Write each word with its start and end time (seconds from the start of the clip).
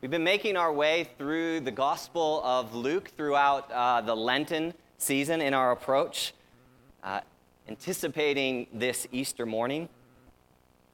We've 0.00 0.12
been 0.12 0.22
making 0.22 0.56
our 0.56 0.72
way 0.72 1.08
through 1.18 1.58
the 1.58 1.72
Gospel 1.72 2.40
of 2.44 2.72
Luke 2.72 3.10
throughout 3.16 3.68
uh, 3.72 4.00
the 4.00 4.14
Lenten 4.14 4.72
season 4.96 5.40
in 5.40 5.54
our 5.54 5.72
approach, 5.72 6.34
uh, 7.02 7.22
anticipating 7.68 8.68
this 8.72 9.08
Easter 9.10 9.44
morning. 9.44 9.88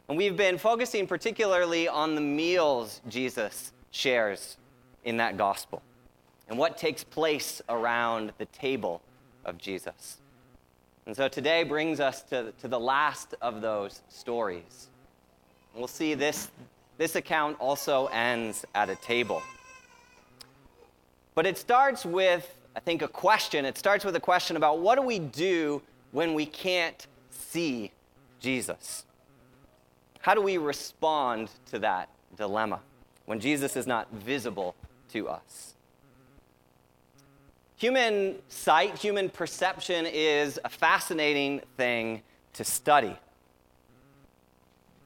And 0.08 0.16
we've 0.16 0.38
been 0.38 0.56
focusing 0.56 1.06
particularly 1.06 1.86
on 1.86 2.14
the 2.14 2.22
meals 2.22 3.02
Jesus 3.06 3.74
shares 3.90 4.56
in 5.04 5.18
that 5.18 5.36
Gospel 5.36 5.82
and 6.48 6.58
what 6.58 6.78
takes 6.78 7.04
place 7.04 7.60
around 7.68 8.32
the 8.38 8.46
table 8.46 9.02
of 9.44 9.58
Jesus. 9.58 10.16
And 11.04 11.14
so 11.14 11.28
today 11.28 11.62
brings 11.62 12.00
us 12.00 12.22
to, 12.22 12.52
to 12.52 12.68
the 12.68 12.80
last 12.80 13.34
of 13.42 13.60
those 13.60 14.00
stories. 14.08 14.88
We'll 15.74 15.88
see 15.88 16.14
this 16.14 16.50
this 16.98 17.16
account 17.16 17.56
also 17.60 18.06
ends 18.06 18.64
at 18.74 18.88
a 18.88 18.96
table. 18.96 19.42
But 21.34 21.46
it 21.46 21.58
starts 21.58 22.04
with, 22.04 22.48
I 22.76 22.80
think, 22.80 23.02
a 23.02 23.08
question. 23.08 23.64
It 23.64 23.76
starts 23.76 24.04
with 24.04 24.14
a 24.14 24.20
question 24.20 24.56
about 24.56 24.78
what 24.78 24.96
do 24.96 25.02
we 25.02 25.18
do 25.18 25.82
when 26.12 26.34
we 26.34 26.46
can't 26.46 27.06
see 27.30 27.90
Jesus? 28.38 29.04
How 30.20 30.34
do 30.34 30.40
we 30.40 30.58
respond 30.58 31.50
to 31.70 31.78
that 31.80 32.08
dilemma 32.36 32.80
when 33.26 33.40
Jesus 33.40 33.76
is 33.76 33.86
not 33.86 34.10
visible 34.12 34.74
to 35.10 35.28
us? 35.28 35.74
Human 37.76 38.36
sight, 38.48 38.96
human 38.96 39.28
perception 39.28 40.06
is 40.06 40.60
a 40.64 40.68
fascinating 40.68 41.60
thing 41.76 42.22
to 42.54 42.64
study. 42.64 43.16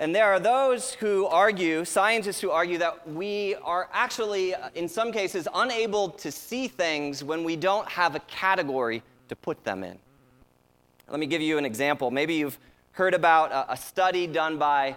And 0.00 0.14
there 0.14 0.26
are 0.26 0.38
those 0.38 0.94
who 0.94 1.26
argue, 1.26 1.84
scientists 1.84 2.40
who 2.40 2.50
argue, 2.50 2.78
that 2.78 3.08
we 3.08 3.56
are 3.56 3.88
actually, 3.92 4.54
in 4.76 4.88
some 4.88 5.10
cases, 5.10 5.48
unable 5.54 6.10
to 6.10 6.30
see 6.30 6.68
things 6.68 7.24
when 7.24 7.42
we 7.42 7.56
don't 7.56 7.88
have 7.88 8.14
a 8.14 8.20
category 8.20 9.02
to 9.28 9.34
put 9.34 9.64
them 9.64 9.82
in. 9.82 9.98
Let 11.08 11.18
me 11.18 11.26
give 11.26 11.42
you 11.42 11.58
an 11.58 11.64
example. 11.64 12.10
Maybe 12.12 12.34
you've 12.34 12.58
heard 12.92 13.14
about 13.14 13.66
a, 13.68 13.76
study 13.76 14.26
done 14.26 14.58
by 14.58 14.96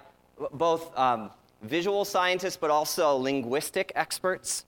both 0.53 0.95
um, 0.98 1.31
visual 1.64 2.06
scientists 2.06 2.58
but 2.58 2.70
also 2.70 3.16
linguistic 3.16 3.92
experts 3.95 4.66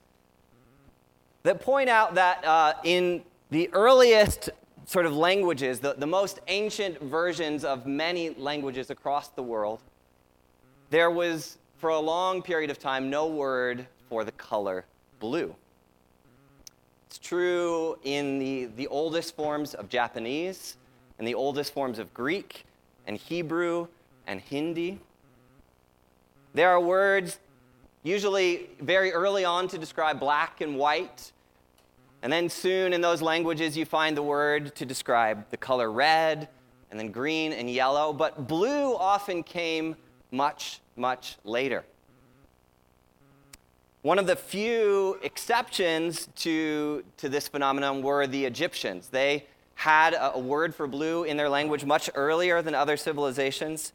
that 1.44 1.62
point 1.62 1.90
out 1.90 2.16
that 2.16 2.44
uh, 2.46 2.74
in 2.84 3.22
the 3.52 3.70
earliest 3.74 4.50
sort 4.86 5.06
of 5.06 5.16
languages, 5.16 5.80
the, 5.80 5.94
the 5.94 6.08
most 6.08 6.40
ancient 6.48 7.00
versions 7.02 7.64
of 7.64 7.86
many 7.86 8.32
languages 8.32 8.90
across 8.90 9.30
the 9.30 9.44
world, 9.44 9.82
there 10.94 11.10
was, 11.10 11.58
for 11.80 11.90
a 11.90 12.00
long 12.00 12.44
period 12.44 12.70
of 12.70 12.78
time, 12.78 13.10
no 13.10 13.26
word 13.26 13.88
for 14.10 14.24
the 14.24 14.32
color 14.34 14.86
blue. 15.20 15.56
It's 17.08 17.18
true 17.18 17.98
in 18.04 18.38
the, 18.38 18.66
the 18.66 18.86
oldest 18.86 19.36
forms 19.36 19.74
of 19.74 19.90
Japanese 19.90 20.78
and 21.18 21.28
the 21.28 21.34
oldest 21.34 21.74
forms 21.74 21.98
of 21.98 22.14
Greek 22.14 22.66
and 23.08 23.18
Hebrew 23.18 23.88
and 24.28 24.40
Hindi. 24.40 25.00
There 26.54 26.70
are 26.70 26.80
words 26.80 27.40
usually 28.04 28.70
very 28.80 29.12
early 29.12 29.46
on 29.46 29.68
to 29.70 29.80
describe 29.80 30.20
black 30.20 30.62
and 30.62 30.78
white. 30.78 31.32
And 32.22 32.32
then 32.32 32.48
soon 32.50 32.94
in 32.94 33.02
those 33.02 33.20
languages, 33.20 33.76
you 33.76 33.86
find 33.86 34.16
the 34.16 34.22
word 34.22 34.76
to 34.76 34.86
describe 34.86 35.50
the 35.50 35.58
color 35.58 35.92
red, 35.92 36.50
and 36.92 37.00
then 37.00 37.12
green 37.12 37.52
and 37.52 37.68
yellow. 37.68 38.14
But 38.14 38.48
blue 38.48 38.96
often 38.96 39.42
came 39.42 39.96
much, 40.34 40.82
much 40.96 41.38
later. 41.46 41.86
One 44.02 44.20
of 44.20 44.28
the 44.28 44.36
few 44.36 45.18
exceptions 45.24 46.28
to, 46.38 47.06
to 47.18 47.30
this 47.30 47.48
phenomenon 47.48 48.02
were 48.02 48.28
the 48.28 48.44
Egyptians. 48.44 49.08
They 49.08 49.46
had 49.76 50.14
a, 50.14 50.34
a 50.34 50.40
word 50.40 50.76
for 50.76 50.88
blue 50.88 51.24
in 51.24 51.38
their 51.38 51.48
language 51.48 51.86
much 51.86 52.10
earlier 52.16 52.62
than 52.62 52.76
other 52.76 52.98
civilizations. 52.98 53.94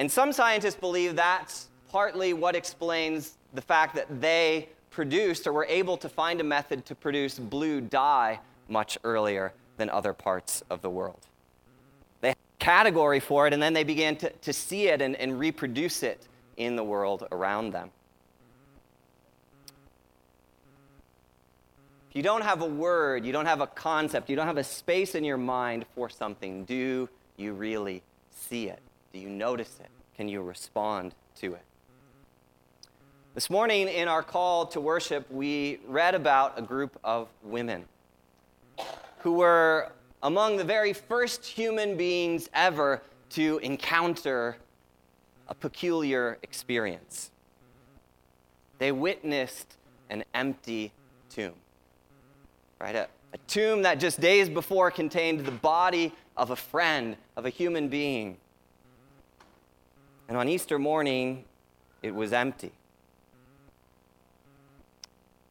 And 0.00 0.10
some 0.10 0.32
scientists 0.32 0.74
believe 0.74 1.14
that's 1.14 1.68
partly 1.88 2.32
what 2.32 2.56
explains 2.56 3.36
the 3.54 3.62
fact 3.62 3.94
that 3.94 4.20
they 4.20 4.68
produced 4.90 5.46
or 5.46 5.52
were 5.52 5.66
able 5.66 5.96
to 5.98 6.08
find 6.08 6.40
a 6.40 6.44
method 6.44 6.84
to 6.86 6.94
produce 6.94 7.38
blue 7.38 7.80
dye 7.80 8.40
much 8.68 8.98
earlier 9.04 9.52
than 9.76 9.88
other 9.90 10.12
parts 10.12 10.64
of 10.68 10.82
the 10.82 10.90
world 10.90 11.26
category 12.60 13.18
for 13.18 13.48
it, 13.48 13.52
and 13.52 13.60
then 13.60 13.72
they 13.72 13.82
began 13.82 14.14
to, 14.16 14.30
to 14.30 14.52
see 14.52 14.86
it 14.86 15.02
and, 15.02 15.16
and 15.16 15.38
reproduce 15.38 16.04
it 16.04 16.28
in 16.56 16.76
the 16.76 16.84
world 16.84 17.26
around 17.32 17.72
them. 17.72 17.90
If 22.10 22.16
you 22.16 22.22
don't 22.22 22.42
have 22.42 22.60
a 22.60 22.66
word, 22.66 23.24
you 23.24 23.32
don't 23.32 23.46
have 23.46 23.60
a 23.60 23.66
concept, 23.66 24.30
you 24.30 24.36
don't 24.36 24.46
have 24.46 24.58
a 24.58 24.64
space 24.64 25.14
in 25.14 25.24
your 25.24 25.36
mind 25.36 25.86
for 25.94 26.08
something, 26.08 26.64
do 26.64 27.08
you 27.36 27.52
really 27.52 28.02
see 28.30 28.68
it? 28.68 28.80
Do 29.12 29.18
you 29.18 29.28
notice 29.28 29.78
it? 29.80 29.88
Can 30.16 30.28
you 30.28 30.42
respond 30.42 31.14
to 31.36 31.54
it? 31.54 31.62
This 33.32 33.48
morning 33.48 33.88
in 33.88 34.08
our 34.08 34.24
call 34.24 34.66
to 34.66 34.80
worship, 34.80 35.30
we 35.30 35.78
read 35.86 36.16
about 36.16 36.58
a 36.58 36.62
group 36.62 36.98
of 37.04 37.28
women 37.44 37.84
who 39.20 39.34
were 39.34 39.92
among 40.22 40.56
the 40.56 40.64
very 40.64 40.92
first 40.92 41.44
human 41.46 41.96
beings 41.96 42.48
ever 42.52 43.02
to 43.30 43.58
encounter 43.58 44.56
a 45.48 45.54
peculiar 45.54 46.38
experience. 46.42 47.30
They 48.78 48.92
witnessed 48.92 49.76
an 50.08 50.24
empty 50.34 50.92
tomb, 51.28 51.54
right? 52.80 52.94
A, 52.94 53.08
a 53.32 53.38
tomb 53.46 53.82
that 53.82 54.00
just 54.00 54.20
days 54.20 54.48
before 54.48 54.90
contained 54.90 55.44
the 55.44 55.52
body 55.52 56.12
of 56.36 56.50
a 56.50 56.56
friend, 56.56 57.16
of 57.36 57.46
a 57.46 57.50
human 57.50 57.88
being. 57.88 58.36
And 60.28 60.36
on 60.36 60.48
Easter 60.48 60.78
morning, 60.78 61.44
it 62.02 62.14
was 62.14 62.32
empty. 62.32 62.72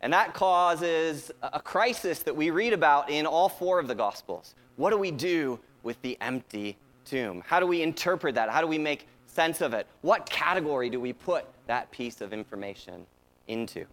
And 0.02 0.14
that 0.14 0.34
causes 0.34 1.32
a 1.42 1.60
crisis 1.60 2.20
that 2.20 2.36
we 2.36 2.52
read 2.52 2.74
about 2.74 3.10
in 3.10 3.26
all 3.26 3.50
four 3.50 3.80
of 3.80 3.88
the 3.88 3.96
Gospels. 3.96 4.56
What 4.78 4.92
do 4.92 4.98
we 4.98 5.12
do 5.12 5.60
with 5.84 6.02
the 6.02 6.18
empty 6.22 6.78
tomb? 7.04 7.44
How 7.46 7.60
do 7.60 7.68
we 7.68 7.82
interpret 7.82 8.36
that? 8.36 8.50
How 8.50 8.62
do 8.62 8.68
we 8.68 8.78
make 8.78 9.08
sense 9.26 9.60
of 9.60 9.74
it? 9.74 9.88
What 10.02 10.30
category 10.30 10.90
do 10.90 11.00
we 11.00 11.12
put 11.12 11.46
that 11.68 11.92
piece 11.92 12.22
of 12.22 12.32
information 12.32 13.06
into? 13.48 13.86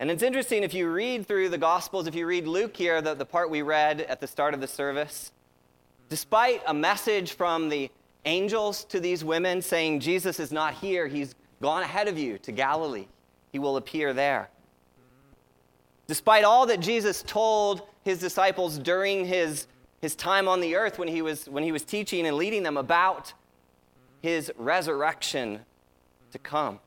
And 0.00 0.10
it's 0.10 0.22
interesting 0.22 0.62
if 0.62 0.72
you 0.72 0.90
read 0.90 1.26
through 1.26 1.50
the 1.50 1.58
Gospels, 1.58 2.06
if 2.06 2.14
you 2.14 2.26
read 2.26 2.46
Luke 2.46 2.76
here, 2.76 3.02
the, 3.02 3.14
the 3.14 3.26
part 3.26 3.50
we 3.50 3.62
read 3.62 4.00
at 4.02 4.20
the 4.20 4.26
start 4.26 4.54
of 4.54 4.60
the 4.60 4.66
service, 4.66 5.32
despite 6.08 6.62
a 6.66 6.74
message 6.74 7.34
from 7.34 7.68
the 7.68 7.90
angels 8.24 8.84
to 8.84 9.00
these 9.00 9.22
women 9.22 9.60
saying, 9.60 10.00
Jesus 10.00 10.40
is 10.40 10.50
not 10.50 10.74
here, 10.74 11.06
he's 11.06 11.34
gone 11.60 11.82
ahead 11.82 12.08
of 12.08 12.18
you 12.18 12.38
to 12.38 12.52
Galilee 12.52 13.06
he 13.54 13.60
will 13.60 13.76
appear 13.76 14.12
there. 14.12 14.50
Despite 16.08 16.42
all 16.42 16.66
that 16.66 16.80
Jesus 16.80 17.22
told 17.22 17.82
his 18.02 18.18
disciples 18.18 18.80
during 18.80 19.24
his, 19.24 19.68
his 20.02 20.16
time 20.16 20.48
on 20.48 20.60
the 20.60 20.74
earth 20.74 20.98
when 20.98 21.06
he, 21.06 21.22
was, 21.22 21.48
when 21.48 21.62
he 21.62 21.70
was 21.70 21.84
teaching 21.84 22.26
and 22.26 22.36
leading 22.36 22.64
them 22.64 22.76
about 22.76 23.32
his 24.22 24.50
resurrection 24.58 25.60
to 26.32 26.38
come. 26.40 26.80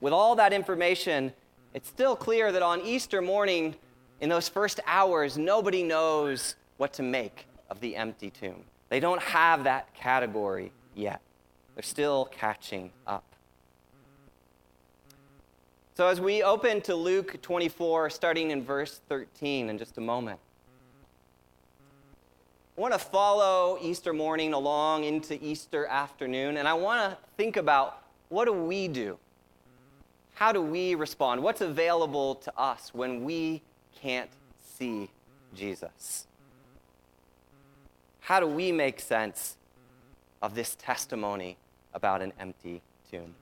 With 0.00 0.12
all 0.12 0.34
that 0.34 0.52
information, 0.52 1.32
it's 1.72 1.88
still 1.88 2.16
clear 2.16 2.50
that 2.50 2.62
on 2.62 2.80
Easter 2.80 3.22
morning, 3.22 3.76
in 4.20 4.28
those 4.28 4.48
first 4.48 4.80
hours, 4.88 5.38
nobody 5.38 5.84
knows 5.84 6.56
what 6.78 6.92
to 6.94 7.04
make 7.04 7.46
of 7.70 7.78
the 7.78 7.94
empty 7.94 8.30
tomb. 8.30 8.64
They 8.88 8.98
don't 8.98 9.22
have 9.22 9.62
that 9.62 9.94
category 9.94 10.72
yet. 10.96 11.20
They're 11.76 11.84
still 11.84 12.24
catching 12.32 12.90
up. 13.06 13.33
So, 15.96 16.08
as 16.08 16.20
we 16.20 16.42
open 16.42 16.80
to 16.82 16.96
Luke 16.96 17.40
24, 17.40 18.10
starting 18.10 18.50
in 18.50 18.64
verse 18.64 19.00
13 19.08 19.70
in 19.70 19.78
just 19.78 19.96
a 19.96 20.00
moment, 20.00 20.40
I 22.76 22.80
want 22.80 22.94
to 22.94 22.98
follow 22.98 23.78
Easter 23.80 24.12
morning 24.12 24.54
along 24.54 25.04
into 25.04 25.38
Easter 25.40 25.86
afternoon, 25.86 26.56
and 26.56 26.66
I 26.66 26.74
want 26.74 27.12
to 27.12 27.18
think 27.36 27.56
about 27.56 28.02
what 28.28 28.46
do 28.46 28.52
we 28.52 28.88
do? 28.88 29.16
How 30.34 30.50
do 30.50 30.60
we 30.60 30.96
respond? 30.96 31.40
What's 31.40 31.60
available 31.60 32.34
to 32.36 32.58
us 32.58 32.92
when 32.92 33.22
we 33.22 33.62
can't 34.02 34.30
see 34.76 35.08
Jesus? 35.54 36.26
How 38.18 38.40
do 38.40 38.48
we 38.48 38.72
make 38.72 38.98
sense 38.98 39.56
of 40.42 40.56
this 40.56 40.74
testimony 40.74 41.56
about 41.92 42.20
an 42.20 42.32
empty 42.40 42.82
tomb? 43.08 43.36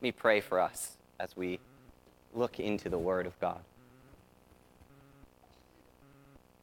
Me 0.00 0.12
pray 0.12 0.40
for 0.40 0.60
us 0.60 0.96
as 1.18 1.36
we 1.36 1.58
look 2.34 2.60
into 2.60 2.88
the 2.88 2.98
Word 2.98 3.26
of 3.26 3.38
God. 3.40 3.60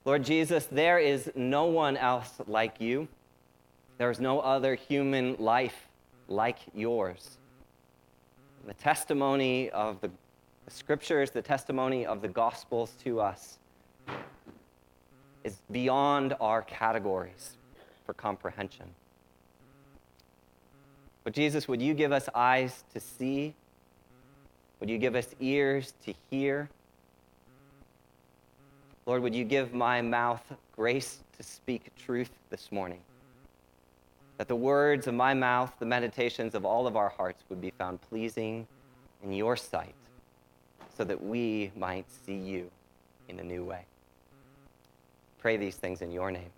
Lord 0.06 0.24
Jesus, 0.24 0.66
there 0.66 1.00
is 1.00 1.32
no 1.34 1.66
one 1.66 1.96
else 1.98 2.34
like 2.46 2.80
you. 2.80 3.08
There 3.98 4.12
is 4.12 4.20
no 4.20 4.40
other 4.40 4.76
human 4.76 5.36
life 5.40 5.88
like 6.28 6.60
yours. 6.74 7.38
the 8.66 8.74
testimony 8.74 9.70
of 9.72 10.00
the, 10.02 10.10
the 10.66 10.72
scriptures, 10.72 11.32
the 11.32 11.42
testimony 11.42 12.06
of 12.06 12.22
the 12.22 12.28
gospels 12.28 12.92
to 13.04 13.20
us 13.20 13.58
is 15.44 15.58
beyond 15.72 16.34
our 16.40 16.62
categories 16.62 17.58
for 18.06 18.14
comprehension. 18.14 18.88
But 21.24 21.34
Jesus, 21.34 21.68
would 21.68 21.82
you 21.82 21.94
give 21.94 22.12
us 22.12 22.28
eyes 22.36 22.84
to 22.94 23.00
see? 23.00 23.54
Would 24.80 24.90
you 24.90 24.98
give 24.98 25.16
us 25.16 25.28
ears 25.40 25.94
to 26.06 26.14
hear? 26.30 26.70
Lord, 29.06 29.22
would 29.22 29.36
you 29.36 29.44
give 29.44 29.74
my 29.74 30.02
mouth 30.02 30.42
grace 30.76 31.20
to 31.38 31.44
speak 31.44 31.92
truth 31.96 32.32
this 32.50 32.72
morning? 32.72 33.00
That 34.38 34.48
the 34.48 34.56
words 34.56 35.08
of 35.08 35.14
my 35.14 35.34
mouth, 35.34 35.72
the 35.80 35.86
meditations 35.86 36.56
of 36.56 36.66
all 36.66 36.88
of 36.88 36.98
our 36.98 37.10
hearts 37.10 37.44
would 37.50 37.62
be 37.62 37.72
found 37.72 38.02
pleasing 38.02 38.68
in 39.24 39.32
your 39.32 39.56
sight, 39.56 39.96
so 40.98 41.04
that 41.04 41.24
we 41.24 41.72
might 41.78 42.06
see 42.26 42.36
you 42.36 42.70
in 43.30 43.40
a 43.40 43.44
new 43.44 43.64
way. 43.64 43.86
Pray 45.40 45.56
these 45.58 45.76
things 45.76 46.02
in 46.02 46.12
your 46.12 46.32
name. 46.32 46.52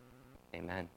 Amen. 0.55 0.87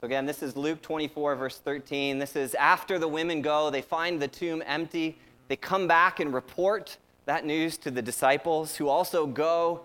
So, 0.00 0.06
again, 0.06 0.26
this 0.26 0.44
is 0.44 0.56
Luke 0.56 0.80
24, 0.80 1.34
verse 1.34 1.58
13. 1.58 2.20
This 2.20 2.36
is 2.36 2.54
after 2.54 3.00
the 3.00 3.08
women 3.08 3.42
go, 3.42 3.68
they 3.68 3.82
find 3.82 4.22
the 4.22 4.28
tomb 4.28 4.62
empty. 4.64 5.18
They 5.48 5.56
come 5.56 5.88
back 5.88 6.20
and 6.20 6.32
report 6.32 6.98
that 7.24 7.44
news 7.44 7.76
to 7.78 7.90
the 7.90 8.00
disciples, 8.00 8.76
who 8.76 8.88
also 8.88 9.26
go 9.26 9.80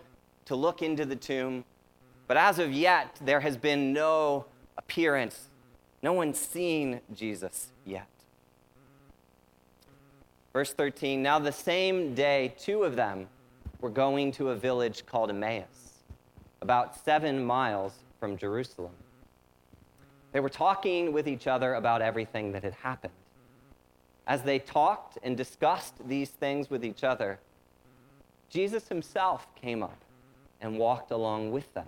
to 0.45 0.55
look 0.55 0.83
into 0.83 1.03
the 1.03 1.15
tomb. 1.15 1.65
But 2.27 2.37
as 2.37 2.59
of 2.59 2.71
yet, 2.71 3.17
there 3.21 3.39
has 3.39 3.57
been 3.57 3.91
no 3.91 4.45
appearance. 4.77 5.49
No 6.03 6.13
one's 6.13 6.37
seen 6.37 7.01
Jesus 7.15 7.69
yet. 7.83 8.07
Verse 10.53 10.73
13 10.73 11.23
Now, 11.23 11.39
the 11.39 11.51
same 11.51 12.13
day, 12.13 12.53
two 12.59 12.83
of 12.83 12.95
them 12.95 13.27
were 13.81 13.89
going 13.89 14.31
to 14.33 14.49
a 14.49 14.55
village 14.55 15.07
called 15.07 15.31
Emmaus, 15.31 16.03
about 16.61 17.03
seven 17.03 17.43
miles 17.43 17.93
from 18.19 18.37
Jerusalem. 18.37 18.93
They 20.33 20.39
were 20.39 20.49
talking 20.49 21.13
with 21.13 21.27
each 21.27 21.47
other 21.47 21.75
about 21.75 22.01
everything 22.01 22.51
that 22.51 22.63
had 22.63 22.73
happened. 22.73 23.13
As 24.25 24.41
they 24.41 24.59
talked 24.59 25.17
and 25.23 25.37
discussed 25.37 25.93
these 26.07 26.29
things 26.31 26.69
with 26.69 26.83
each 26.83 27.03
other, 27.03 27.39
Jesus 28.49 28.87
himself 28.87 29.47
came 29.55 29.83
up 29.83 29.97
and 30.59 30.77
walked 30.77 31.11
along 31.11 31.51
with 31.51 31.71
them. 31.73 31.87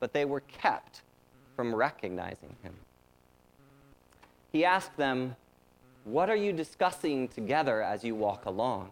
But 0.00 0.12
they 0.12 0.24
were 0.24 0.40
kept 0.40 1.02
from 1.56 1.74
recognizing 1.74 2.54
him. 2.62 2.74
He 4.52 4.64
asked 4.64 4.96
them, 4.96 5.36
What 6.04 6.30
are 6.30 6.36
you 6.36 6.52
discussing 6.52 7.28
together 7.28 7.82
as 7.82 8.04
you 8.04 8.14
walk 8.14 8.44
along? 8.44 8.90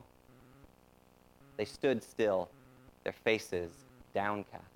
They 1.57 1.65
stood 1.65 2.03
still, 2.03 2.49
their 3.05 3.13
faces 3.13 3.73
downcast. 4.15 4.76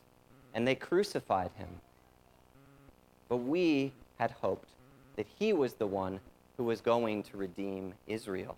and 0.53 0.67
they 0.67 0.75
crucified 0.75 1.51
him. 1.57 1.69
But 3.29 3.37
we 3.37 3.93
had 4.17 4.31
hoped 4.31 4.69
that 5.15 5.27
he 5.39 5.53
was 5.53 5.73
the 5.73 5.87
one 5.87 6.19
who 6.57 6.63
was 6.63 6.81
going 6.81 7.23
to 7.23 7.37
redeem 7.37 7.93
Israel. 8.07 8.57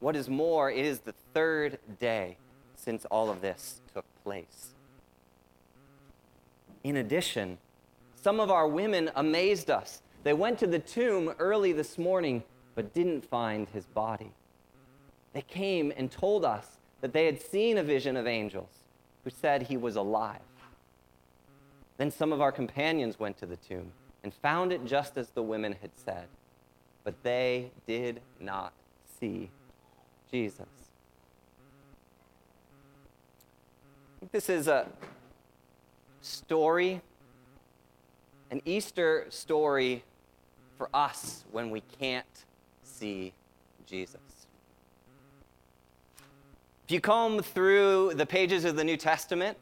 What 0.00 0.16
is 0.16 0.28
more, 0.28 0.70
it 0.70 0.84
is 0.84 1.00
the 1.00 1.14
third 1.32 1.78
day 2.00 2.36
since 2.76 3.04
all 3.06 3.30
of 3.30 3.40
this 3.40 3.80
took 3.92 4.04
place. 4.22 4.70
In 6.82 6.96
addition, 6.96 7.58
some 8.14 8.40
of 8.40 8.50
our 8.50 8.68
women 8.68 9.10
amazed 9.16 9.70
us. 9.70 10.02
They 10.22 10.32
went 10.32 10.58
to 10.58 10.66
the 10.66 10.78
tomb 10.78 11.34
early 11.38 11.72
this 11.72 11.98
morning 11.98 12.42
but 12.74 12.92
didn't 12.92 13.24
find 13.24 13.68
his 13.68 13.86
body. 13.86 14.32
They 15.32 15.42
came 15.42 15.92
and 15.96 16.10
told 16.10 16.44
us 16.44 16.78
that 17.00 17.12
they 17.12 17.26
had 17.26 17.40
seen 17.40 17.78
a 17.78 17.82
vision 17.82 18.16
of 18.16 18.26
angels 18.26 18.83
who 19.24 19.30
said 19.30 19.62
he 19.62 19.76
was 19.76 19.96
alive. 19.96 20.40
Then 21.96 22.10
some 22.10 22.32
of 22.32 22.40
our 22.40 22.52
companions 22.52 23.18
went 23.18 23.38
to 23.38 23.46
the 23.46 23.56
tomb 23.56 23.92
and 24.22 24.32
found 24.32 24.72
it 24.72 24.84
just 24.84 25.16
as 25.16 25.30
the 25.30 25.42
women 25.42 25.76
had 25.80 25.90
said, 25.94 26.26
but 27.02 27.14
they 27.22 27.70
did 27.86 28.20
not 28.40 28.72
see 29.20 29.50
Jesus. 30.30 30.66
This 34.32 34.48
is 34.48 34.68
a 34.68 34.86
story, 36.22 37.00
an 38.50 38.62
Easter 38.64 39.26
story 39.28 40.02
for 40.76 40.88
us 40.92 41.44
when 41.52 41.70
we 41.70 41.82
can't 42.00 42.26
see 42.82 43.32
Jesus. 43.86 44.33
If 46.84 46.90
you 46.90 47.00
comb 47.00 47.42
through 47.42 48.12
the 48.14 48.26
pages 48.26 48.66
of 48.66 48.76
the 48.76 48.84
New 48.84 48.98
Testament, 48.98 49.56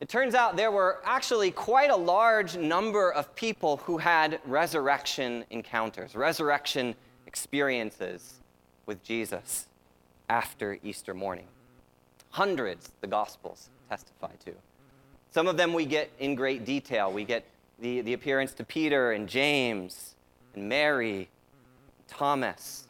it 0.00 0.08
turns 0.08 0.34
out 0.34 0.56
there 0.56 0.72
were 0.72 1.00
actually 1.04 1.52
quite 1.52 1.90
a 1.90 1.96
large 1.96 2.56
number 2.56 3.12
of 3.12 3.32
people 3.36 3.76
who 3.78 3.98
had 3.98 4.40
resurrection 4.44 5.44
encounters, 5.50 6.16
resurrection 6.16 6.96
experiences 7.28 8.40
with 8.86 9.00
Jesus 9.04 9.66
after 10.28 10.78
Easter 10.82 11.14
morning. 11.14 11.46
Hundreds, 12.30 12.90
the 13.00 13.06
Gospels 13.06 13.70
testify 13.88 14.32
to. 14.44 14.52
Some 15.30 15.46
of 15.46 15.56
them 15.56 15.72
we 15.72 15.84
get 15.84 16.10
in 16.18 16.34
great 16.34 16.64
detail. 16.64 17.12
We 17.12 17.24
get 17.24 17.44
the, 17.78 18.00
the 18.00 18.12
appearance 18.12 18.52
to 18.54 18.64
Peter 18.64 19.12
and 19.12 19.28
James 19.28 20.16
and 20.56 20.68
Mary, 20.68 21.16
and 21.16 22.08
Thomas. 22.08 22.88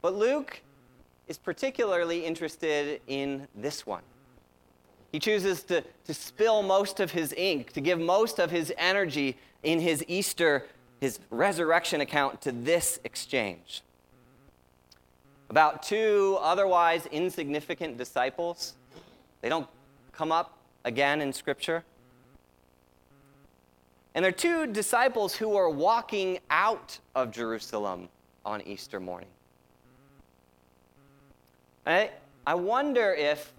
But 0.00 0.14
Luke 0.14 0.62
is 1.28 1.38
particularly 1.38 2.24
interested 2.24 3.00
in 3.06 3.48
this 3.54 3.86
one. 3.86 4.02
He 5.12 5.18
chooses 5.18 5.62
to, 5.64 5.82
to 6.04 6.14
spill 6.14 6.62
most 6.62 7.00
of 7.00 7.10
his 7.10 7.32
ink, 7.36 7.72
to 7.72 7.80
give 7.80 7.98
most 7.98 8.38
of 8.38 8.50
his 8.50 8.72
energy 8.76 9.36
in 9.62 9.80
his 9.80 10.04
Easter, 10.08 10.66
his 11.00 11.18
resurrection 11.30 12.00
account 12.00 12.40
to 12.42 12.52
this 12.52 12.98
exchange. 13.04 13.82
About 15.48 15.82
two 15.82 16.38
otherwise 16.40 17.06
insignificant 17.06 17.96
disciples, 17.96 18.74
they 19.40 19.48
don't 19.48 19.68
come 20.12 20.32
up 20.32 20.58
again 20.84 21.20
in 21.20 21.32
Scripture. 21.32 21.84
And 24.14 24.24
they're 24.24 24.32
two 24.32 24.66
disciples 24.66 25.36
who 25.36 25.56
are 25.56 25.68
walking 25.68 26.38
out 26.50 26.98
of 27.14 27.30
Jerusalem 27.30 28.08
on 28.44 28.62
Easter 28.62 28.98
morning. 28.98 29.28
I, 31.86 32.10
I 32.46 32.54
wonder 32.54 33.14
if 33.14 33.52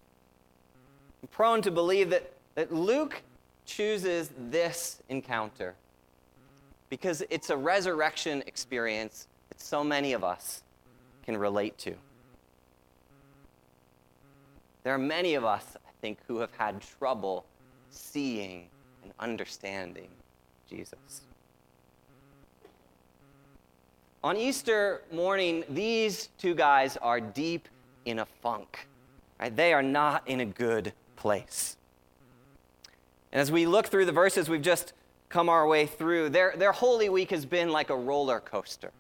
I'm 1.22 1.30
prone 1.30 1.62
to 1.62 1.72
believe 1.72 2.10
that, 2.10 2.32
that 2.56 2.74
Luke 2.74 3.22
chooses 3.66 4.32
this 4.50 5.02
encounter 5.08 5.76
because 6.90 7.24
it's 7.30 7.50
a 7.50 7.58
resurrection 7.58 8.44
experience 8.46 9.28
that 9.50 9.62
so 9.62 9.84
many 9.84 10.14
of 10.14 10.24
us 10.24 10.64
can 11.26 11.38
relate 11.38 11.78
to. 11.80 11.94
There 14.84 14.94
are 14.94 15.00
many 15.00 15.36
of 15.36 15.44
us, 15.44 15.76
I 15.76 15.92
think, 16.02 16.20
who 16.28 16.40
have 16.40 16.52
had 16.58 16.82
trouble 17.00 17.46
seeing 17.90 18.68
and 19.04 19.12
understanding 19.20 20.10
Jesus. 20.70 21.22
On 24.24 24.36
Easter 24.36 25.04
morning, 25.12 25.64
these 25.70 26.30
two 26.38 26.56
guys 26.56 26.98
are 26.98 27.20
deep 27.20 27.68
in 28.08 28.20
a 28.20 28.26
funk. 28.26 28.88
Right? 29.40 29.56
They 29.56 29.74
are 29.74 29.84
not 29.84 30.28
in 30.28 30.40
a 30.40 30.46
good 30.46 30.94
place. 31.16 31.78
And 33.32 33.42
as 33.42 33.52
we 33.52 33.66
look 33.66 33.88
through 33.88 34.06
the 34.06 34.12
verses 34.12 34.50
we've 34.50 34.62
just 34.62 34.94
come 35.30 35.50
our 35.50 35.68
way 35.68 35.86
through, 35.86 36.30
their, 36.30 36.54
their 36.56 36.72
Holy 36.72 37.10
Week 37.10 37.30
has 37.32 37.46
been 37.46 37.70
like 37.70 37.90
a 37.90 37.96
roller 37.96 38.40
coaster. 38.40 38.92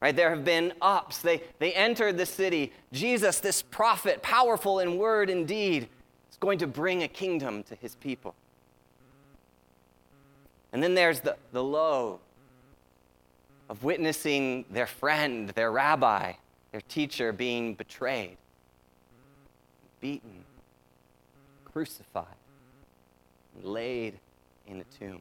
Right? 0.00 0.14
There 0.14 0.30
have 0.30 0.44
been 0.44 0.72
ups. 0.82 1.18
They, 1.18 1.42
they 1.60 1.72
entered 1.72 2.18
the 2.18 2.26
city. 2.26 2.72
Jesus, 2.92 3.38
this 3.38 3.62
prophet, 3.62 4.20
powerful 4.20 4.80
in 4.80 4.98
word 4.98 5.30
and 5.30 5.46
deed, 5.46 5.88
is 6.30 6.36
going 6.40 6.58
to 6.58 6.66
bring 6.66 7.04
a 7.04 7.08
kingdom 7.08 7.62
to 7.64 7.76
his 7.76 7.94
people. 7.94 8.34
And 10.72 10.82
then 10.82 10.94
there's 10.94 11.20
the, 11.20 11.36
the 11.52 11.62
low 11.62 12.18
of 13.68 13.84
witnessing 13.84 14.64
their 14.70 14.86
friend, 14.86 15.50
their 15.50 15.70
rabbi, 15.70 16.32
their 16.72 16.80
teacher 16.80 17.32
being 17.32 17.74
betrayed, 17.74 18.38
beaten, 20.00 20.44
crucified, 21.64 22.26
laid 23.62 24.18
in 24.66 24.80
a 24.80 24.84
tomb. 24.98 25.20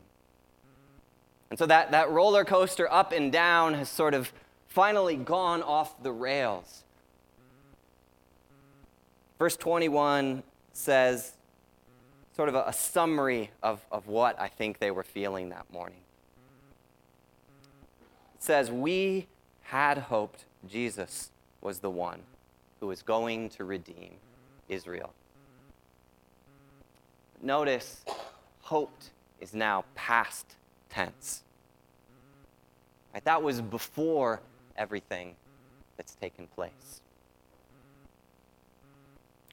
And 1.49 1.59
so 1.59 1.65
that, 1.65 1.91
that 1.91 2.09
roller 2.09 2.45
coaster 2.45 2.91
up 2.91 3.11
and 3.11 3.31
down 3.31 3.73
has 3.73 3.89
sort 3.89 4.13
of 4.13 4.31
finally 4.67 5.17
gone 5.17 5.61
off 5.61 6.01
the 6.01 6.11
rails. 6.13 6.85
Verse 9.37 9.57
21 9.57 10.43
says, 10.71 11.33
sort 12.33 12.47
of 12.47 12.55
a, 12.55 12.63
a 12.67 12.73
summary 12.73 13.51
of, 13.61 13.85
of 13.91 14.07
what 14.07 14.39
I 14.39 14.47
think 14.47 14.79
they 14.79 14.91
were 14.91 15.03
feeling 15.03 15.49
that 15.49 15.65
morning. 15.73 15.99
It 18.35 18.43
says, 18.43 18.71
We 18.71 19.27
had 19.63 19.97
hoped 19.97 20.45
Jesus 20.67 21.31
was 21.61 21.79
the 21.79 21.89
one 21.89 22.19
who 22.79 22.87
was 22.87 23.01
going 23.01 23.49
to 23.49 23.63
redeem 23.63 24.15
Israel. 24.67 25.13
Notice, 27.41 28.03
hoped 28.61 29.11
is 29.39 29.53
now 29.53 29.83
past 29.95 30.55
tense. 30.89 31.43
Right? 33.13 33.23
That 33.25 33.41
was 33.41 33.61
before 33.61 34.41
everything 34.77 35.35
that's 35.97 36.15
taken 36.15 36.47
place. 36.47 37.01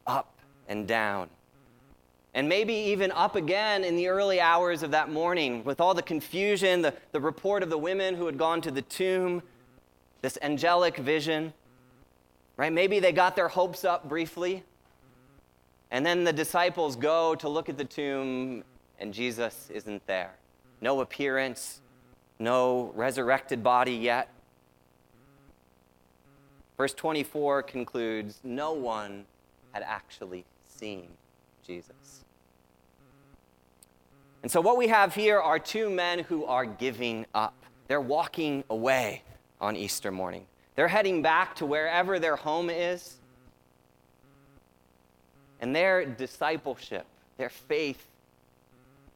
Up 0.06 0.32
and 0.68 0.86
down. 0.86 1.28
And 2.34 2.48
maybe 2.48 2.74
even 2.74 3.10
up 3.12 3.36
again 3.36 3.84
in 3.84 3.96
the 3.96 4.08
early 4.08 4.40
hours 4.40 4.82
of 4.82 4.90
that 4.92 5.10
morning 5.10 5.64
with 5.64 5.80
all 5.80 5.94
the 5.94 6.02
confusion, 6.02 6.82
the, 6.82 6.94
the 7.12 7.20
report 7.20 7.62
of 7.62 7.70
the 7.70 7.78
women 7.78 8.14
who 8.14 8.26
had 8.26 8.38
gone 8.38 8.60
to 8.60 8.70
the 8.70 8.82
tomb, 8.82 9.42
this 10.20 10.38
angelic 10.42 10.98
vision. 10.98 11.52
Right? 12.58 12.72
Maybe 12.72 12.98
they 13.00 13.12
got 13.12 13.36
their 13.36 13.48
hopes 13.48 13.84
up 13.84 14.08
briefly. 14.08 14.64
And 15.90 16.04
then 16.04 16.24
the 16.24 16.32
disciples 16.32 16.96
go 16.96 17.34
to 17.36 17.48
look 17.48 17.70
at 17.70 17.78
the 17.78 17.84
tomb, 17.84 18.62
and 18.98 19.14
Jesus 19.14 19.70
isn't 19.72 20.06
there. 20.06 20.34
No 20.82 21.00
appearance, 21.00 21.80
no 22.38 22.92
resurrected 22.94 23.62
body 23.62 23.94
yet. 23.94 24.28
Verse 26.76 26.92
24 26.92 27.62
concludes 27.62 28.40
No 28.44 28.72
one 28.72 29.24
had 29.72 29.82
actually 29.82 30.44
seen 30.66 31.08
Jesus. 31.66 32.24
And 34.42 34.50
so, 34.50 34.60
what 34.60 34.76
we 34.76 34.88
have 34.88 35.14
here 35.14 35.40
are 35.40 35.58
two 35.58 35.90
men 35.90 36.20
who 36.20 36.44
are 36.44 36.64
giving 36.64 37.26
up. 37.34 37.54
They're 37.88 38.00
walking 38.00 38.62
away 38.68 39.22
on 39.60 39.74
Easter 39.74 40.12
morning. 40.12 40.46
They're 40.78 40.86
heading 40.86 41.22
back 41.22 41.56
to 41.56 41.66
wherever 41.66 42.20
their 42.20 42.36
home 42.36 42.70
is. 42.70 43.16
And 45.60 45.74
their 45.74 46.06
discipleship, 46.06 47.04
their 47.36 47.48
faith, 47.48 48.06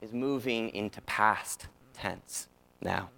is 0.01 0.13
moving 0.13 0.71
into 0.71 1.01
past 1.03 1.69
tense 1.95 2.49
now. 2.81 3.11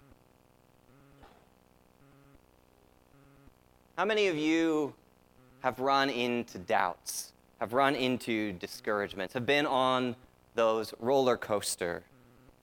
How 3.97 4.05
many 4.05 4.27
of 4.27 4.37
you 4.37 4.93
have 5.61 5.79
run 5.79 6.11
into 6.11 6.59
doubts, 6.59 7.33
have 7.59 7.73
run 7.73 7.95
into 7.95 8.51
discouragements, 8.51 9.33
have 9.33 9.47
been 9.47 9.65
on 9.65 10.15
those 10.53 10.93
roller 10.99 11.35
coaster 11.35 12.03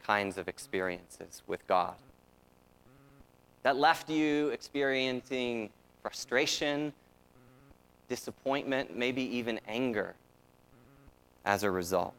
kinds 0.00 0.38
of 0.38 0.46
experiences 0.46 1.42
with 1.48 1.66
God? 1.66 1.96
That 3.62 3.76
left 3.76 4.10
you 4.10 4.48
experiencing 4.48 5.70
frustration, 6.02 6.92
disappointment, 8.08 8.96
maybe 8.96 9.22
even 9.22 9.60
anger 9.68 10.14
as 11.44 11.62
a 11.62 11.70
result. 11.70 12.14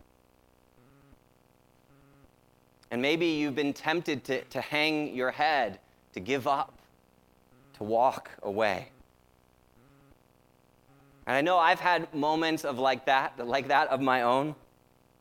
And 2.91 3.01
maybe 3.01 3.25
you've 3.25 3.55
been 3.55 3.73
tempted 3.73 4.23
to, 4.25 4.41
to 4.43 4.62
hang 4.62 5.15
your 5.15 5.31
head, 5.31 5.79
to 6.13 6.19
give 6.19 6.47
up, 6.47 6.73
to 7.77 7.83
walk 7.83 8.29
away. 8.43 8.89
And 11.25 11.35
I 11.35 11.41
know 11.41 11.57
I've 11.57 11.79
had 11.79 12.13
moments 12.13 12.65
of 12.65 12.79
like 12.79 13.05
that, 13.05 13.45
like 13.45 13.69
that 13.69 13.88
of 13.89 14.01
my 14.01 14.21
own. 14.21 14.55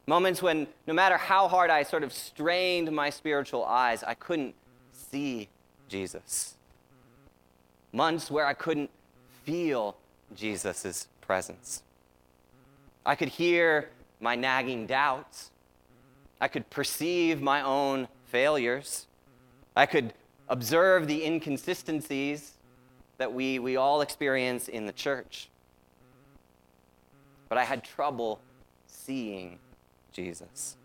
Moments 0.07 0.43
when 0.43 0.67
no 0.87 0.93
matter 0.93 1.17
how 1.17 1.49
hard 1.49 1.71
I 1.71 1.85
sort 1.85 2.03
of 2.03 2.13
strained 2.13 2.91
my 2.93 3.09
spiritual 3.09 3.65
eyes, 3.65 4.03
I 4.03 4.15
couldn't 4.15 4.55
see 4.93 5.49
Jesus. 5.93 6.55
Months 7.93 8.31
where 8.31 8.47
I 8.47 8.55
couldn't 8.55 8.91
feel 9.45 9.97
Jesus' 10.35 11.07
presence. 11.21 11.83
I 13.07 13.15
could 13.15 13.29
hear 13.29 13.91
my 14.21 14.35
nagging 14.35 14.87
doubts. 14.87 15.51
I 16.41 16.49
could 16.49 16.69
perceive 16.71 17.41
my 17.41 17.63
own 17.63 18.09
failures. 18.27 19.07
I 19.77 19.87
could 19.87 20.15
observe 20.49 21.07
the 21.07 21.25
inconsistencies 21.25 22.53
that 23.19 23.33
we, 23.33 23.59
we 23.61 23.77
all 23.77 24.01
experience 24.01 24.69
in 24.69 24.87
the 24.87 24.93
church 24.93 25.49
but 27.53 27.59
I 27.59 27.65
had 27.65 27.85
trouble 27.85 28.41
seeing 28.87 29.59
Jesus. 30.11 30.79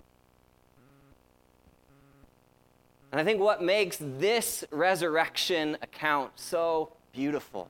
And 3.12 3.22
I 3.22 3.24
think 3.24 3.40
what 3.40 3.62
makes 3.62 3.98
this 4.00 4.66
resurrection 4.70 5.78
account 5.82 6.32
so 6.36 6.92
beautiful, 7.14 7.70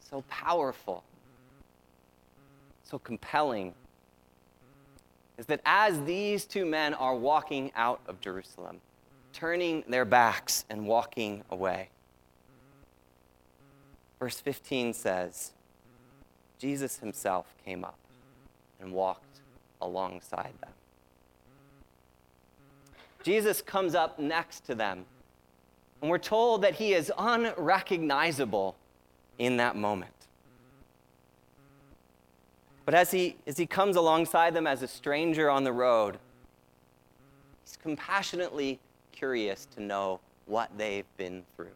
so 0.00 0.24
powerful, 0.28 1.04
so 2.82 2.98
compelling 2.98 3.74
is 5.36 5.46
that 5.46 5.60
as 5.66 6.02
these 6.04 6.46
two 6.46 6.64
men 6.64 6.94
are 6.94 7.14
walking 7.14 7.70
out 7.76 8.00
of 8.06 8.20
Jerusalem, 8.20 8.80
turning 9.32 9.84
their 9.86 10.06
backs 10.06 10.64
and 10.70 10.86
walking 10.86 11.44
away, 11.50 11.90
verse 14.18 14.40
15 14.40 14.94
says, 14.94 15.52
Jesus 16.58 16.98
himself 16.98 17.54
came 17.64 17.84
up 17.84 17.98
and 18.80 18.92
walked 18.92 19.40
alongside 19.82 20.54
them. 20.62 20.72
Jesus 23.26 23.60
comes 23.60 23.96
up 23.96 24.20
next 24.20 24.60
to 24.66 24.76
them, 24.76 25.04
and 26.00 26.08
we're 26.08 26.16
told 26.16 26.62
that 26.62 26.76
he 26.76 26.94
is 26.94 27.10
unrecognizable 27.18 28.76
in 29.40 29.56
that 29.56 29.74
moment. 29.74 30.12
But 32.84 32.94
as 32.94 33.10
he, 33.10 33.34
as 33.44 33.58
he 33.58 33.66
comes 33.66 33.96
alongside 33.96 34.54
them 34.54 34.68
as 34.68 34.80
a 34.84 34.86
stranger 34.86 35.50
on 35.50 35.64
the 35.64 35.72
road, 35.72 36.18
he's 37.64 37.76
compassionately 37.76 38.78
curious 39.10 39.66
to 39.74 39.82
know 39.82 40.20
what 40.44 40.70
they've 40.78 41.04
been 41.16 41.42
through. 41.56 41.74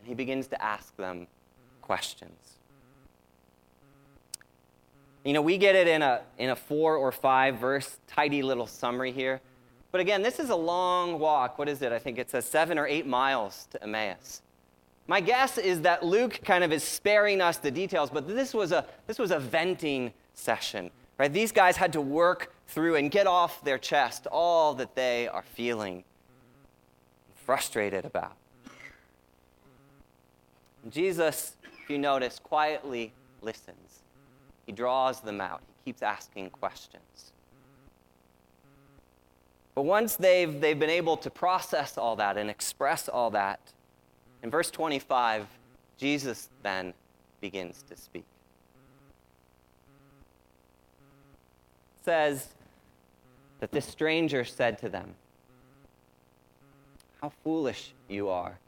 And 0.00 0.08
he 0.08 0.14
begins 0.14 0.48
to 0.48 0.60
ask 0.60 0.96
them 0.96 1.28
questions. 1.82 2.58
You 5.22 5.34
know, 5.34 5.42
we 5.42 5.56
get 5.56 5.76
it 5.76 5.86
in 5.86 6.02
a, 6.02 6.22
in 6.36 6.50
a 6.50 6.56
four 6.56 6.96
or 6.96 7.12
five 7.12 7.58
verse, 7.58 7.98
tidy 8.08 8.42
little 8.42 8.66
summary 8.66 9.12
here. 9.12 9.40
But 9.90 10.00
again, 10.00 10.22
this 10.22 10.38
is 10.38 10.50
a 10.50 10.56
long 10.56 11.18
walk. 11.18 11.58
What 11.58 11.68
is 11.68 11.80
it? 11.82 11.92
I 11.92 11.98
think 11.98 12.18
it 12.18 12.30
says 12.30 12.44
seven 12.44 12.78
or 12.78 12.86
eight 12.86 13.06
miles 13.06 13.66
to 13.70 13.82
Emmaus. 13.82 14.42
My 15.06 15.20
guess 15.20 15.56
is 15.56 15.80
that 15.82 16.04
Luke 16.04 16.40
kind 16.44 16.62
of 16.62 16.70
is 16.70 16.84
sparing 16.84 17.40
us 17.40 17.56
the 17.56 17.70
details, 17.70 18.10
but 18.10 18.28
this 18.28 18.52
was 18.52 18.72
a, 18.72 18.84
this 19.06 19.18
was 19.18 19.30
a 19.30 19.38
venting 19.38 20.12
session. 20.34 20.90
Right? 21.16 21.32
These 21.32 21.50
guys 21.50 21.76
had 21.76 21.92
to 21.94 22.00
work 22.00 22.52
through 22.68 22.96
and 22.96 23.10
get 23.10 23.26
off 23.26 23.64
their 23.64 23.78
chest 23.78 24.26
all 24.30 24.74
that 24.74 24.94
they 24.94 25.26
are 25.26 25.42
feeling 25.42 26.04
frustrated 27.34 28.04
about. 28.04 28.36
Jesus, 30.90 31.56
if 31.82 31.90
you 31.90 31.98
notice, 31.98 32.38
quietly 32.38 33.12
listens. 33.40 34.02
He 34.66 34.72
draws 34.72 35.20
them 35.20 35.40
out. 35.40 35.62
He 35.66 35.90
keeps 35.90 36.02
asking 36.02 36.50
questions. 36.50 37.32
But 39.78 39.84
once 39.84 40.16
they've, 40.16 40.60
they've 40.60 40.76
been 40.76 40.90
able 40.90 41.16
to 41.18 41.30
process 41.30 41.96
all 41.96 42.16
that 42.16 42.36
and 42.36 42.50
express 42.50 43.08
all 43.08 43.30
that, 43.30 43.60
in 44.42 44.50
verse 44.50 44.72
25, 44.72 45.46
Jesus 45.96 46.48
then 46.64 46.94
begins 47.40 47.84
to 47.88 47.96
speak. 47.96 48.24
It 51.96 52.04
says 52.04 52.48
that 53.60 53.70
this 53.70 53.86
stranger 53.86 54.44
said 54.44 54.78
to 54.78 54.88
them, 54.88 55.14
How 57.22 57.30
foolish 57.44 57.92
you 58.08 58.28
are! 58.28 58.58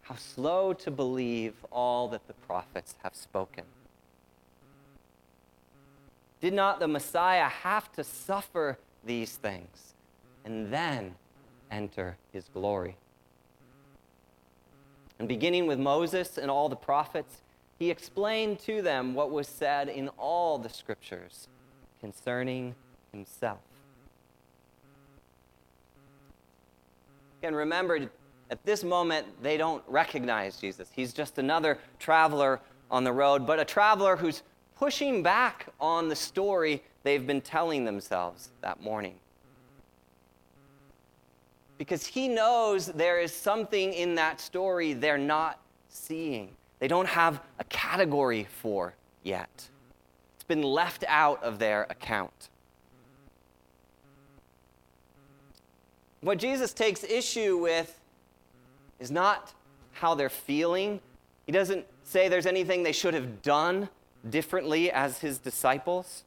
How 0.00 0.14
slow 0.14 0.72
to 0.72 0.90
believe 0.90 1.52
all 1.70 2.08
that 2.08 2.26
the 2.28 2.34
prophets 2.46 2.94
have 3.02 3.14
spoken. 3.14 3.64
Did 6.40 6.54
not 6.54 6.80
the 6.80 6.88
Messiah 6.88 7.50
have 7.50 7.92
to 7.92 8.02
suffer 8.02 8.78
these 9.04 9.36
things 9.36 9.94
and 10.44 10.72
then 10.72 11.14
enter 11.70 12.16
his 12.32 12.48
glory? 12.52 12.96
And 15.18 15.28
beginning 15.28 15.66
with 15.66 15.78
Moses 15.78 16.38
and 16.38 16.50
all 16.50 16.68
the 16.68 16.76
prophets, 16.76 17.42
he 17.78 17.90
explained 17.90 18.58
to 18.60 18.82
them 18.82 19.14
what 19.14 19.30
was 19.30 19.48
said 19.48 19.88
in 19.88 20.08
all 20.18 20.58
the 20.58 20.68
scriptures 20.68 21.48
concerning 22.00 22.74
himself. 23.12 23.60
And 27.42 27.56
remember, 27.56 28.08
at 28.50 28.64
this 28.64 28.84
moment, 28.84 29.26
they 29.42 29.56
don't 29.56 29.82
recognize 29.88 30.58
Jesus. 30.58 30.90
He's 30.94 31.12
just 31.12 31.38
another 31.38 31.78
traveler 31.98 32.60
on 32.90 33.04
the 33.04 33.12
road, 33.12 33.46
but 33.46 33.58
a 33.58 33.64
traveler 33.64 34.16
who's 34.16 34.42
pushing 34.76 35.22
back 35.22 35.66
on 35.80 36.08
the 36.08 36.16
story 36.16 36.82
they've 37.02 37.26
been 37.26 37.40
telling 37.40 37.84
themselves 37.84 38.50
that 38.60 38.80
morning. 38.80 39.14
Because 41.78 42.06
he 42.06 42.28
knows 42.28 42.86
there 42.86 43.20
is 43.20 43.34
something 43.34 43.92
in 43.92 44.14
that 44.14 44.40
story 44.40 44.92
they're 44.92 45.18
not 45.18 45.58
seeing, 45.88 46.50
they 46.78 46.88
don't 46.88 47.08
have 47.08 47.40
a 47.58 47.64
category 47.64 48.46
for 48.60 48.94
yet. 49.22 49.68
It's 50.36 50.44
been 50.44 50.62
left 50.62 51.04
out 51.08 51.42
of 51.42 51.58
their 51.58 51.86
account. 51.90 52.48
What 56.20 56.38
Jesus 56.38 56.72
takes 56.72 57.02
issue 57.02 57.58
with 57.58 57.98
is 59.00 59.10
not 59.10 59.52
how 59.92 60.14
they're 60.14 60.28
feeling. 60.28 61.00
He 61.46 61.52
doesn't 61.52 61.84
say 62.04 62.28
there's 62.28 62.46
anything 62.46 62.84
they 62.84 62.92
should 62.92 63.14
have 63.14 63.42
done 63.42 63.88
differently 64.28 64.90
as 64.90 65.18
his 65.18 65.38
disciples. 65.38 66.24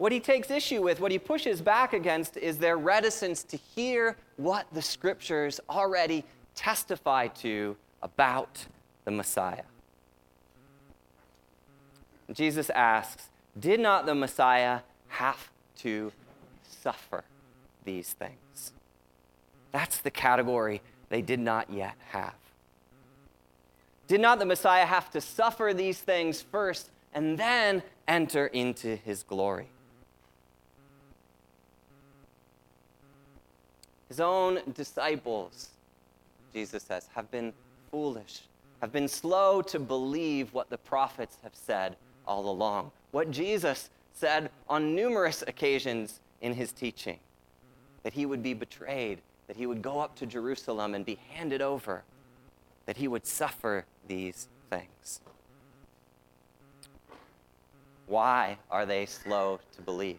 What 0.00 0.12
he 0.12 0.20
takes 0.20 0.50
issue 0.50 0.80
with, 0.80 0.98
what 0.98 1.12
he 1.12 1.18
pushes 1.18 1.60
back 1.60 1.92
against, 1.92 2.38
is 2.38 2.56
their 2.56 2.78
reticence 2.78 3.42
to 3.42 3.58
hear 3.58 4.16
what 4.38 4.66
the 4.72 4.80
scriptures 4.80 5.60
already 5.68 6.24
testify 6.54 7.26
to 7.28 7.76
about 8.00 8.64
the 9.04 9.10
Messiah. 9.10 9.64
Jesus 12.32 12.70
asks, 12.70 13.28
Did 13.58 13.78
not 13.78 14.06
the 14.06 14.14
Messiah 14.14 14.80
have 15.08 15.50
to 15.80 16.12
suffer 16.66 17.22
these 17.84 18.14
things? 18.14 18.72
That's 19.70 19.98
the 19.98 20.10
category 20.10 20.80
they 21.10 21.20
did 21.20 21.40
not 21.40 21.70
yet 21.70 21.96
have. 22.08 22.36
Did 24.06 24.22
not 24.22 24.38
the 24.38 24.46
Messiah 24.46 24.86
have 24.86 25.10
to 25.10 25.20
suffer 25.20 25.74
these 25.74 25.98
things 25.98 26.40
first 26.40 26.88
and 27.12 27.36
then 27.36 27.82
enter 28.08 28.46
into 28.46 28.96
his 28.96 29.22
glory? 29.22 29.68
His 34.10 34.18
own 34.18 34.60
disciples, 34.74 35.68
Jesus 36.52 36.82
says, 36.82 37.08
have 37.14 37.30
been 37.30 37.52
foolish, 37.92 38.42
have 38.80 38.90
been 38.90 39.06
slow 39.06 39.62
to 39.62 39.78
believe 39.78 40.52
what 40.52 40.68
the 40.68 40.78
prophets 40.78 41.38
have 41.44 41.54
said 41.54 41.96
all 42.26 42.50
along, 42.50 42.90
what 43.12 43.30
Jesus 43.30 43.88
said 44.12 44.50
on 44.68 44.96
numerous 44.96 45.44
occasions 45.46 46.18
in 46.40 46.52
his 46.52 46.72
teaching 46.72 47.20
that 48.02 48.12
he 48.12 48.26
would 48.26 48.42
be 48.42 48.52
betrayed, 48.52 49.20
that 49.46 49.56
he 49.56 49.66
would 49.66 49.80
go 49.80 50.00
up 50.00 50.16
to 50.16 50.26
Jerusalem 50.26 50.96
and 50.96 51.06
be 51.06 51.18
handed 51.30 51.62
over, 51.62 52.02
that 52.86 52.96
he 52.96 53.06
would 53.06 53.24
suffer 53.24 53.84
these 54.08 54.48
things. 54.70 55.20
Why 58.08 58.58
are 58.72 58.86
they 58.86 59.06
slow 59.06 59.60
to 59.76 59.82
believe? 59.82 60.18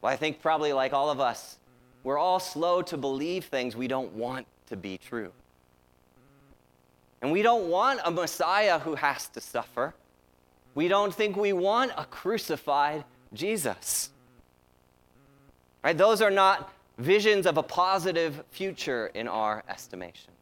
Well, 0.00 0.12
I 0.12 0.16
think 0.16 0.42
probably 0.42 0.72
like 0.72 0.92
all 0.92 1.08
of 1.08 1.20
us, 1.20 1.58
we're 2.04 2.18
all 2.18 2.40
slow 2.40 2.82
to 2.82 2.96
believe 2.96 3.46
things 3.46 3.76
we 3.76 3.88
don't 3.88 4.12
want 4.12 4.46
to 4.66 4.76
be 4.76 4.98
true. 4.98 5.32
And 7.20 7.30
we 7.30 7.42
don't 7.42 7.68
want 7.68 8.00
a 8.04 8.10
Messiah 8.10 8.80
who 8.80 8.96
has 8.96 9.28
to 9.28 9.40
suffer. 9.40 9.94
We 10.74 10.88
don't 10.88 11.14
think 11.14 11.36
we 11.36 11.52
want 11.52 11.92
a 11.96 12.04
crucified 12.04 13.04
Jesus. 13.32 14.10
Right? 15.84 15.96
Those 15.96 16.20
are 16.20 16.30
not 16.30 16.72
visions 16.98 17.46
of 17.46 17.58
a 17.58 17.62
positive 17.62 18.42
future 18.50 19.06
in 19.14 19.28
our 19.28 19.62
estimation. 19.68 20.32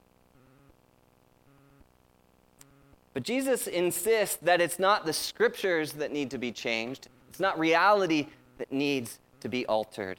But 3.12 3.24
Jesus 3.24 3.66
insists 3.66 4.36
that 4.36 4.60
it's 4.60 4.78
not 4.78 5.04
the 5.04 5.12
scriptures 5.12 5.92
that 5.92 6.12
need 6.12 6.30
to 6.30 6.38
be 6.38 6.52
changed, 6.52 7.08
it's 7.28 7.40
not 7.40 7.58
reality 7.58 8.28
that 8.58 8.72
needs 8.72 9.18
to 9.40 9.48
be 9.48 9.66
altered. 9.66 10.18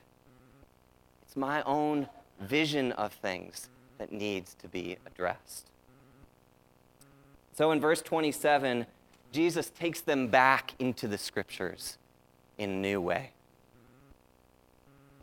It's 1.32 1.38
my 1.38 1.64
own 1.64 2.10
vision 2.42 2.92
of 2.92 3.14
things 3.14 3.70
that 4.00 4.12
needs 4.12 4.54
to 4.56 4.68
be 4.68 4.98
addressed. 5.06 5.70
So 7.54 7.72
in 7.72 7.80
verse 7.80 8.02
27, 8.02 8.86
Jesus 9.32 9.70
takes 9.70 10.02
them 10.02 10.28
back 10.28 10.74
into 10.78 11.08
the 11.08 11.18
scriptures 11.18 11.98
in 12.58 12.70
a 12.72 12.76
new 12.76 13.00
way. 13.00 13.32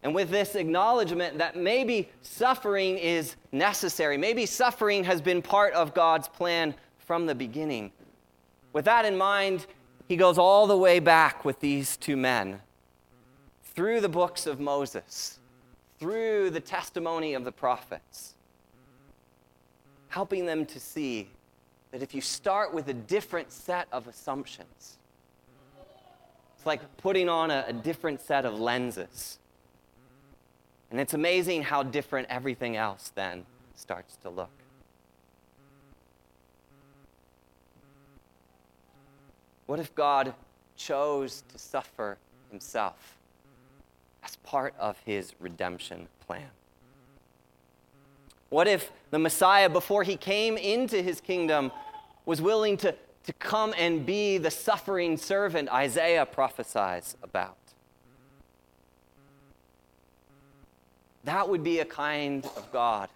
And 0.03 0.15
with 0.15 0.31
this 0.31 0.55
acknowledgement 0.55 1.37
that 1.37 1.57
maybe 1.57 2.09
suffering 2.23 2.97
is 2.97 3.37
necessary, 3.53 4.17
maybe 4.17 4.47
suffering 4.47 5.05
has 5.05 5.21
been 5.21 5.43
part 5.43 5.75
of 5.75 5.93
God's 5.93 6.27
plan 6.27 6.75
from 7.01 7.27
the 7.27 7.35
beginning. 7.35 7.93
With 8.73 8.87
that 8.87 9.05
in 9.05 9.19
mind, 9.19 9.67
he 10.09 10.17
goes 10.17 10.39
all 10.39 10.67
the 10.67 10.79
way 10.79 11.01
back 11.01 11.45
with 11.45 11.61
these 11.61 11.99
two 11.99 12.17
men 12.17 12.63
through 13.63 14.01
the 14.01 14.09
books 14.09 14.47
of 14.47 14.59
Moses, 14.59 15.38
through 15.99 16.51
the 16.51 16.61
testimony 16.61 17.35
of 17.35 17.45
the 17.45 17.53
prophets, 17.53 18.35
helping 20.09 20.47
them 20.47 20.65
to 20.67 20.81
see 20.81 21.29
that 21.91 22.03
if 22.03 22.15
you 22.15 22.21
start 22.21 22.73
with 22.73 22.89
a 22.89 22.95
different 22.95 23.51
set 23.51 23.89
of 23.93 24.07
assumptions, 24.07 24.99
it's 26.57 26.67
like 26.67 26.81
putting 26.99 27.29
on 27.29 27.51
a, 27.51 27.65
a 27.69 27.73
different 27.73 28.21
set 28.21 28.45
of 28.45 28.59
lenses 28.59 29.39
and 30.91 30.99
it's 31.01 31.15
amazing 31.15 31.63
how 31.63 31.83
different 31.83 32.29
everything 32.31 32.77
else 32.77 33.13
then 33.15 33.45
starts 33.75 34.17
to 34.17 34.31
look. 34.31 34.51
What 39.67 39.79
if 39.79 39.95
God 39.95 40.35
chose 40.77 41.43
to 41.53 41.59
suffer 41.59 42.17
himself 42.51 43.18
as 44.29 44.37
part 44.37 44.75
of 44.79 44.99
his 45.05 45.33
redemption 45.41 46.07
plan? 46.27 46.51
What 48.51 48.69
if 48.69 48.91
the 49.11 49.19
Messiah, 49.19 49.69
before 49.69 50.03
he 50.03 50.17
came 50.17 50.57
into 50.57 51.03
his 51.03 51.21
kingdom, 51.21 51.73
was 52.27 52.41
willing 52.41 52.77
to, 52.79 52.95
to 53.25 53.33
come 53.35 53.75
and 53.77 54.05
be 54.05 54.39
the 54.39 54.51
suffering 54.51 55.17
servant 55.17 55.71
Isaiah 55.71 56.27
prophesies 56.27 57.17
about? 57.23 57.57
That 61.25 61.49
would 61.49 61.65
be 61.65 61.81
a 61.81 61.85
kind 61.85 62.45
of 62.57 62.71
God 62.73 63.09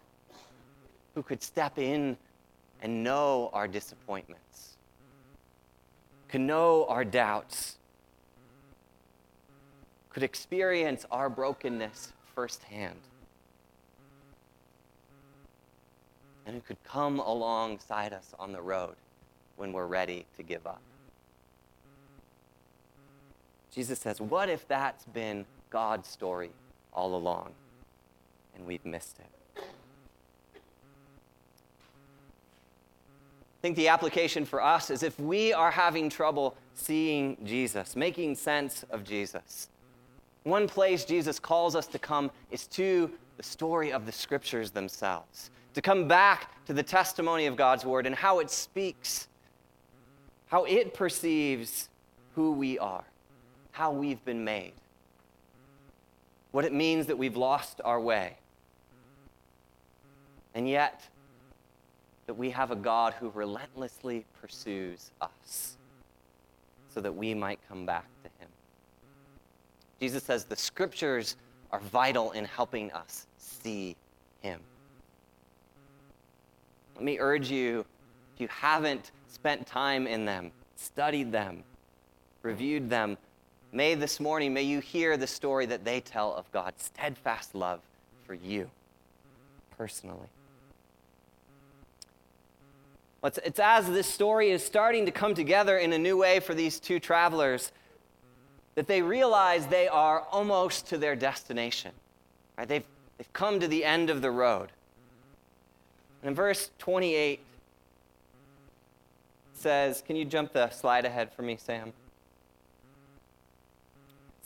who 1.14 1.22
could 1.22 1.42
step 1.42 1.78
in 1.78 2.16
and 2.80 3.04
know 3.04 3.50
our 3.52 3.68
disappointments, 3.68 4.76
could 6.28 6.40
know 6.40 6.86
our 6.88 7.04
doubts, 7.04 7.76
could 10.12 10.22
experience 10.22 11.04
our 11.10 11.28
brokenness 11.28 12.12
firsthand, 12.34 12.98
and 16.46 16.54
who 16.54 16.60
could 16.60 16.82
come 16.84 17.18
alongside 17.18 18.12
us 18.12 18.34
on 18.38 18.52
the 18.52 18.60
road 18.60 18.94
when 19.56 19.72
we're 19.72 19.86
ready 19.86 20.26
to 20.36 20.42
give 20.42 20.66
up. 20.66 20.80
Jesus 23.74 23.98
says, 23.98 24.20
What 24.20 24.48
if 24.48 24.68
that's 24.68 25.04
been 25.06 25.46
God's 25.70 26.08
story 26.08 26.50
all 26.92 27.14
along? 27.14 27.54
and 28.54 28.66
we've 28.66 28.84
missed 28.84 29.18
it. 29.18 29.26
I 29.56 29.62
think 33.62 33.76
the 33.76 33.88
application 33.88 34.44
for 34.44 34.62
us 34.62 34.90
is 34.90 35.02
if 35.02 35.18
we 35.20 35.52
are 35.52 35.70
having 35.70 36.10
trouble 36.10 36.56
seeing 36.74 37.36
Jesus, 37.44 37.94
making 37.94 38.34
sense 38.34 38.84
of 38.90 39.04
Jesus, 39.04 39.68
one 40.44 40.66
place 40.66 41.04
Jesus 41.04 41.38
calls 41.38 41.76
us 41.76 41.86
to 41.88 41.98
come 41.98 42.30
is 42.50 42.66
to 42.68 43.10
the 43.36 43.42
story 43.42 43.92
of 43.92 44.06
the 44.06 44.12
scriptures 44.12 44.70
themselves, 44.70 45.50
to 45.74 45.82
come 45.82 46.08
back 46.08 46.64
to 46.66 46.72
the 46.72 46.82
testimony 46.82 47.46
of 47.46 47.56
God's 47.56 47.84
word 47.84 48.06
and 48.06 48.14
how 48.14 48.40
it 48.40 48.50
speaks, 48.50 49.28
how 50.46 50.64
it 50.64 50.94
perceives 50.94 51.88
who 52.34 52.52
we 52.52 52.78
are, 52.78 53.04
how 53.70 53.92
we've 53.92 54.24
been 54.24 54.44
made, 54.44 54.72
what 56.50 56.64
it 56.64 56.72
means 56.72 57.06
that 57.06 57.16
we've 57.16 57.36
lost 57.36 57.80
our 57.84 58.00
way, 58.00 58.36
and 60.54 60.68
yet, 60.68 61.02
that 62.26 62.34
we 62.34 62.50
have 62.50 62.70
a 62.70 62.76
God 62.76 63.14
who 63.14 63.30
relentlessly 63.30 64.24
pursues 64.40 65.10
us, 65.20 65.76
so 66.88 67.00
that 67.00 67.14
we 67.14 67.32
might 67.32 67.58
come 67.68 67.86
back 67.86 68.04
to 68.22 68.28
him. 68.28 68.31
Jesus 70.02 70.24
says 70.24 70.42
the 70.42 70.56
scriptures 70.56 71.36
are 71.70 71.78
vital 71.78 72.32
in 72.32 72.44
helping 72.44 72.90
us 72.90 73.28
see 73.38 73.94
him. 74.40 74.58
Let 76.96 77.04
me 77.04 77.18
urge 77.20 77.48
you, 77.48 77.86
if 78.34 78.40
you 78.40 78.48
haven't 78.48 79.12
spent 79.28 79.64
time 79.64 80.08
in 80.08 80.24
them, 80.24 80.50
studied 80.74 81.30
them, 81.30 81.62
reviewed 82.42 82.90
them, 82.90 83.16
may 83.70 83.94
this 83.94 84.18
morning, 84.18 84.52
may 84.52 84.64
you 84.64 84.80
hear 84.80 85.16
the 85.16 85.28
story 85.28 85.66
that 85.66 85.84
they 85.84 86.00
tell 86.00 86.34
of 86.34 86.50
God's 86.50 86.82
steadfast 86.82 87.54
love 87.54 87.78
for 88.26 88.34
you 88.34 88.68
personally. 89.78 90.28
It's, 93.22 93.60
as 93.60 93.86
this 93.86 94.08
story 94.08 94.50
is 94.50 94.64
starting 94.64 95.06
to 95.06 95.12
come 95.12 95.36
together 95.36 95.78
in 95.78 95.92
a 95.92 95.98
new 95.98 96.16
way 96.16 96.40
for 96.40 96.54
these 96.54 96.80
two 96.80 96.98
travelers 96.98 97.70
that 98.74 98.86
they 98.86 99.02
realize 99.02 99.66
they 99.66 99.88
are 99.88 100.20
almost 100.30 100.86
to 100.88 100.98
their 100.98 101.14
destination. 101.14 101.92
Right? 102.56 102.68
They've, 102.68 102.84
they've 103.18 103.32
come 103.32 103.60
to 103.60 103.68
the 103.68 103.84
end 103.84 104.10
of 104.10 104.22
the 104.22 104.30
road. 104.30 104.70
And 106.22 106.30
in 106.30 106.34
verse 106.34 106.70
28 106.78 107.40
says, 109.52 110.02
Can 110.06 110.16
you 110.16 110.24
jump 110.24 110.52
the 110.52 110.70
slide 110.70 111.04
ahead 111.04 111.32
for 111.32 111.42
me, 111.42 111.56
Sam? 111.56 111.88
It 111.88 111.94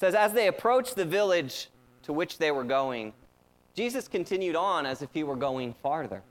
says, 0.01 0.15
As 0.15 0.33
they 0.33 0.49
approached 0.49 0.97
the 0.97 1.05
village 1.05 1.69
to 2.03 2.13
which 2.13 2.39
they 2.39 2.51
were 2.51 2.65
going, 2.65 3.13
Jesus 3.75 4.09
continued 4.09 4.57
on 4.57 4.87
as 4.87 5.03
if 5.03 5.11
he 5.13 5.23
were 5.23 5.37
going 5.37 5.75
farther. 5.75 6.23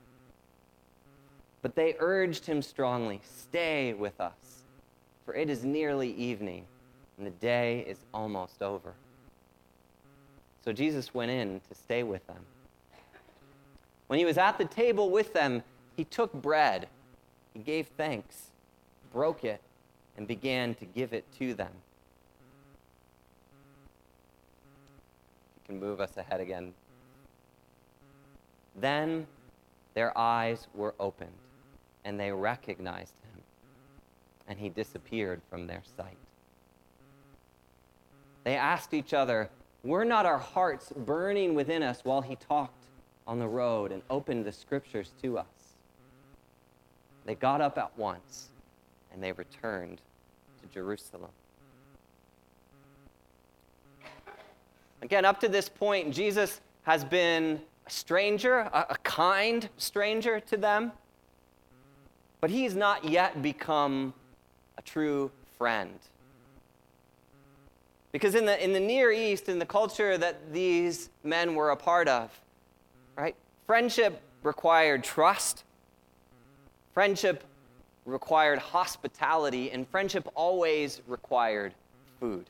But 1.62 1.74
they 1.74 1.96
urged 1.98 2.44
him 2.46 2.60
strongly, 2.60 3.20
Stay 3.24 3.94
with 3.94 4.20
us, 4.20 4.64
for 5.24 5.34
it 5.34 5.48
is 5.48 5.64
nearly 5.64 6.12
evening 6.12 6.66
and 7.18 7.26
the 7.26 7.30
day 7.30 7.84
is 7.88 7.98
almost 8.12 8.62
over. 8.62 8.94
So 10.64 10.72
Jesus 10.72 11.14
went 11.14 11.30
in 11.30 11.60
to 11.68 11.74
stay 11.74 12.02
with 12.02 12.26
them. 12.26 12.44
When 14.08 14.18
he 14.18 14.24
was 14.24 14.38
at 14.38 14.58
the 14.58 14.64
table 14.64 15.10
with 15.10 15.32
them, 15.32 15.62
he 15.96 16.04
took 16.04 16.32
bread, 16.32 16.88
he 17.54 17.60
gave 17.60 17.86
thanks, 17.96 18.50
broke 19.12 19.44
it, 19.44 19.60
and 20.16 20.26
began 20.26 20.74
to 20.76 20.84
give 20.84 21.12
it 21.12 21.24
to 21.38 21.54
them. 21.54 21.72
You 25.56 25.62
can 25.66 25.80
move 25.80 26.00
us 26.00 26.16
ahead 26.16 26.40
again. 26.40 26.72
Then 28.78 29.26
their 29.94 30.16
eyes 30.16 30.66
were 30.74 30.94
opened, 31.00 31.30
and 32.04 32.20
they 32.20 32.30
recognized 32.30 33.14
him, 33.32 33.42
and 34.46 34.58
he 34.58 34.68
disappeared 34.68 35.40
from 35.48 35.66
their 35.66 35.82
sight. 35.96 36.18
They 38.46 38.54
asked 38.54 38.94
each 38.94 39.12
other, 39.12 39.50
Were 39.82 40.04
not 40.04 40.24
our 40.24 40.38
hearts 40.38 40.92
burning 40.98 41.56
within 41.56 41.82
us 41.82 42.04
while 42.04 42.20
he 42.20 42.36
talked 42.36 42.84
on 43.26 43.40
the 43.40 43.48
road 43.48 43.90
and 43.90 44.02
opened 44.08 44.44
the 44.44 44.52
scriptures 44.52 45.10
to 45.20 45.38
us? 45.38 45.46
They 47.24 47.34
got 47.34 47.60
up 47.60 47.76
at 47.76 47.98
once 47.98 48.50
and 49.12 49.20
they 49.20 49.32
returned 49.32 50.00
to 50.62 50.68
Jerusalem. 50.72 51.32
Again, 55.02 55.24
up 55.24 55.40
to 55.40 55.48
this 55.48 55.68
point, 55.68 56.14
Jesus 56.14 56.60
has 56.84 57.04
been 57.04 57.60
a 57.84 57.90
stranger, 57.90 58.58
a, 58.60 58.86
a 58.90 58.96
kind 59.02 59.68
stranger 59.76 60.38
to 60.38 60.56
them, 60.56 60.92
but 62.40 62.50
he's 62.50 62.76
not 62.76 63.04
yet 63.04 63.42
become 63.42 64.14
a 64.78 64.82
true 64.82 65.32
friend. 65.58 65.98
Because 68.12 68.34
in 68.34 68.46
the, 68.46 68.62
in 68.62 68.72
the 68.72 68.80
Near 68.80 69.12
East, 69.12 69.48
in 69.48 69.58
the 69.58 69.66
culture 69.66 70.16
that 70.16 70.52
these 70.52 71.10
men 71.22 71.54
were 71.54 71.70
a 71.70 71.76
part 71.76 72.08
of, 72.08 72.30
right, 73.16 73.34
friendship 73.66 74.22
required 74.42 75.04
trust, 75.04 75.64
friendship 76.94 77.44
required 78.06 78.58
hospitality, 78.58 79.70
and 79.70 79.86
friendship 79.88 80.28
always 80.34 81.02
required 81.06 81.74
food, 82.20 82.46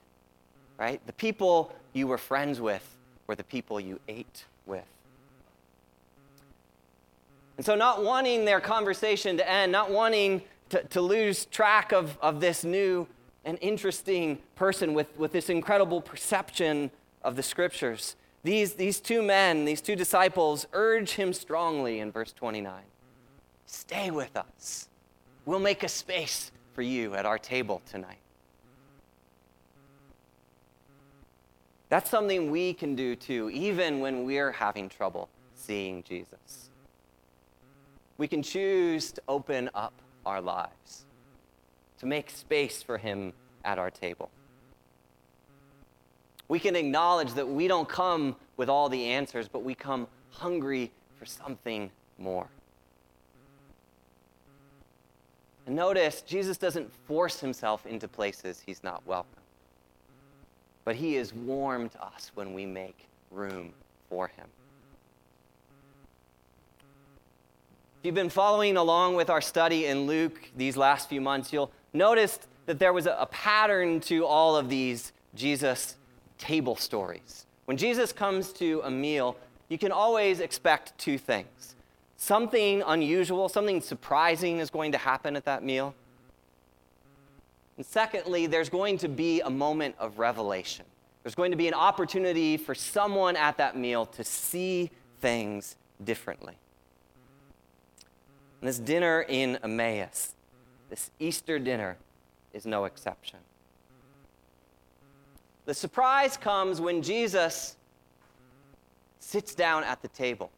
right? 0.79 1.05
The 1.07 1.13
people 1.15 1.75
you 1.95 2.07
were 2.07 2.19
friends 2.19 2.61
with 2.61 2.97
were 3.27 3.35
the 3.35 3.45
people 3.45 3.81
you 3.81 3.99
ate 4.07 4.45
with. 4.67 4.85
And 7.57 7.65
so, 7.65 7.75
not 7.75 8.05
wanting 8.05 8.45
their 8.45 8.61
conversation 8.61 9.39
to 9.39 9.51
end, 9.51 9.73
not 9.73 9.91
wanting 9.91 10.43
to, 10.69 10.83
to 10.85 11.01
lose 11.01 11.47
track 11.47 11.93
of, 11.93 12.19
of 12.21 12.41
this 12.41 12.65
new 12.65 13.07
an 13.47 13.57
interesting 13.59 14.39
person 14.57 14.93
with, 14.93 15.17
with 15.17 15.33
this 15.33 15.49
incredible 15.49 16.03
perception 16.03 16.91
of 17.23 17.37
the 17.37 17.43
scriptures. 17.43 18.17
These, 18.43 18.75
these 18.75 19.01
two 19.01 19.23
men, 19.23 19.65
these 19.65 19.81
two 19.81 19.97
disciples, 19.97 20.67
urge 20.73 21.13
him 21.13 21.33
strongly 21.33 22.01
in 22.01 22.13
verse 22.13 22.33
29 22.33 22.83
Stay 23.69 24.11
with 24.11 24.37
us. 24.37 24.89
We'll 25.45 25.61
make 25.61 25.83
a 25.83 25.89
space 25.89 26.53
for 26.73 26.83
you 26.83 27.15
at 27.15 27.25
our 27.25 27.39
table 27.39 27.83
tonight. 27.91 28.19
That's 31.89 32.11
something 32.11 32.51
we 32.51 32.75
can 32.75 32.97
do 32.97 33.15
too, 33.15 33.49
even 33.51 34.01
when 34.01 34.25
we're 34.25 34.53
having 34.53 34.89
trouble 34.89 35.29
seeing 35.55 36.03
Jesus. 36.03 36.71
We 38.19 38.27
can 38.27 38.43
choose 38.43 39.13
to 39.13 39.23
open 39.29 39.71
up 39.75 39.95
our 40.25 40.41
lives 40.41 41.06
to 41.99 42.07
make 42.07 42.31
space 42.31 42.83
for 42.83 42.99
Him 42.99 43.33
at 43.65 43.79
our 43.79 43.91
table. 43.91 44.31
We 46.49 46.61
can 46.61 46.77
acknowledge 46.77 47.33
that 47.35 47.49
we 47.49 47.67
don't 47.67 47.89
come 47.89 48.37
with 48.57 48.69
all 48.69 48.89
the 48.89 49.05
answers, 49.05 49.49
but 49.49 49.65
we 49.65 49.75
come 49.75 50.07
hungry 50.31 50.93
for 51.19 51.27
something 51.27 51.91
more. 52.19 52.47
And 55.67 55.75
notice, 55.75 56.23
Jesus 56.23 56.57
doesn't 56.57 56.93
force 57.07 57.41
himself 57.41 57.85
into 57.87 58.07
places 58.07 58.63
he's 58.65 58.85
not 58.85 59.05
welcome, 59.05 59.43
but 60.85 60.95
he 60.95 61.17
is 61.17 61.35
warm 61.35 61.89
to 61.89 62.03
us 62.03 62.31
when 62.35 62.55
we 62.55 62.65
make 62.65 63.09
room 63.33 63.73
for 64.09 64.29
him. 64.29 64.47
If 67.99 68.07
you've 68.07 68.15
been 68.15 68.31
following 68.31 68.77
along 68.77 69.17
with 69.17 69.29
our 69.29 69.41
study 69.41 69.87
in 69.87 70.07
Luke 70.07 70.39
these 70.57 70.77
last 70.77 71.09
few 71.09 71.21
months, 71.21 71.53
you'll 71.53 71.73
noticed 71.97 72.47
that 72.67 72.79
there 72.79 72.93
was 72.93 73.07
a, 73.07 73.17
a 73.19 73.27
pattern 73.27 74.01
to 74.01 74.27
all 74.27 74.57
of 74.57 74.69
these 74.69 75.13
Jesus 75.35 75.97
table 76.39 76.77
stories. 76.77 77.47
When 77.65 77.77
Jesus 77.77 78.13
comes 78.13 78.53
to 78.55 78.81
a 78.85 78.91
meal, 78.91 79.37
you 79.69 79.79
can 79.79 79.93
always 79.93 80.41
expect 80.41 80.97
two 80.99 81.19
things 81.19 81.75
something 82.19 82.83
unusual, 82.87 83.49
something 83.49 83.81
surprising 83.81 84.59
is 84.59 84.71
going 84.71 84.91
to 84.93 84.99
happen 84.99 85.37
at 85.37 85.45
that 85.45 85.63
meal. 85.63 85.95
And 87.77 87.85
secondly, 87.85 88.47
there's 88.47 88.71
going 88.71 88.97
to 88.99 89.09
be 89.09 89.43
a 89.43 89.51
moment 89.51 89.97
of 89.99 90.19
revelation. 90.19 90.87
There's 91.23 91.35
going 91.35 91.51
to 91.51 91.59
be 91.59 91.69
an 91.69 91.75
opportunity 91.75 92.57
for 92.57 92.75
someone 92.75 93.37
at 93.37 93.59
that 93.59 93.77
meal 93.77 94.07
to 94.07 94.25
see 94.25 94.91
things 95.21 95.77
differently. 96.03 96.55
And 98.61 98.69
this 98.69 98.79
dinner 98.79 99.27
in 99.29 99.59
Emmaus 99.63 100.36
this 100.89 101.11
Easter 101.19 101.59
dinner 101.59 101.97
is 102.53 102.67
no 102.67 102.85
exception. 102.85 103.39
The 105.67 105.75
surprise 105.75 106.37
comes 106.37 106.81
when 106.81 107.03
Jesus 107.03 107.77
sits 109.19 109.55
down 109.55 109.83
at 109.85 110.01
the 110.01 110.09
table. 110.09 110.51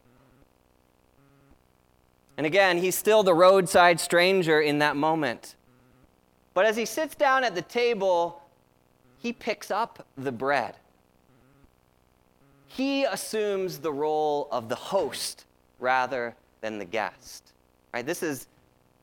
And 2.36 2.46
again, 2.46 2.78
he's 2.78 2.94
still 2.94 3.22
the 3.22 3.34
roadside 3.34 3.98
stranger 3.98 4.60
in 4.60 4.78
that 4.78 4.96
moment. 4.96 5.56
But 6.54 6.66
as 6.66 6.76
he 6.76 6.84
sits 6.84 7.14
down 7.14 7.42
at 7.42 7.54
the 7.54 7.62
table, 7.62 8.42
he 9.18 9.32
picks 9.32 9.70
up 9.70 10.06
the 10.16 10.30
bread. 10.30 10.76
He 12.66 13.04
assumes 13.04 13.78
the 13.78 13.92
role 13.92 14.46
of 14.52 14.68
the 14.68 14.76
host 14.76 15.46
rather 15.80 16.36
than 16.60 16.78
the 16.78 16.84
guest. 16.84 17.52
Right? 17.94 18.04
This 18.04 18.22
is 18.22 18.46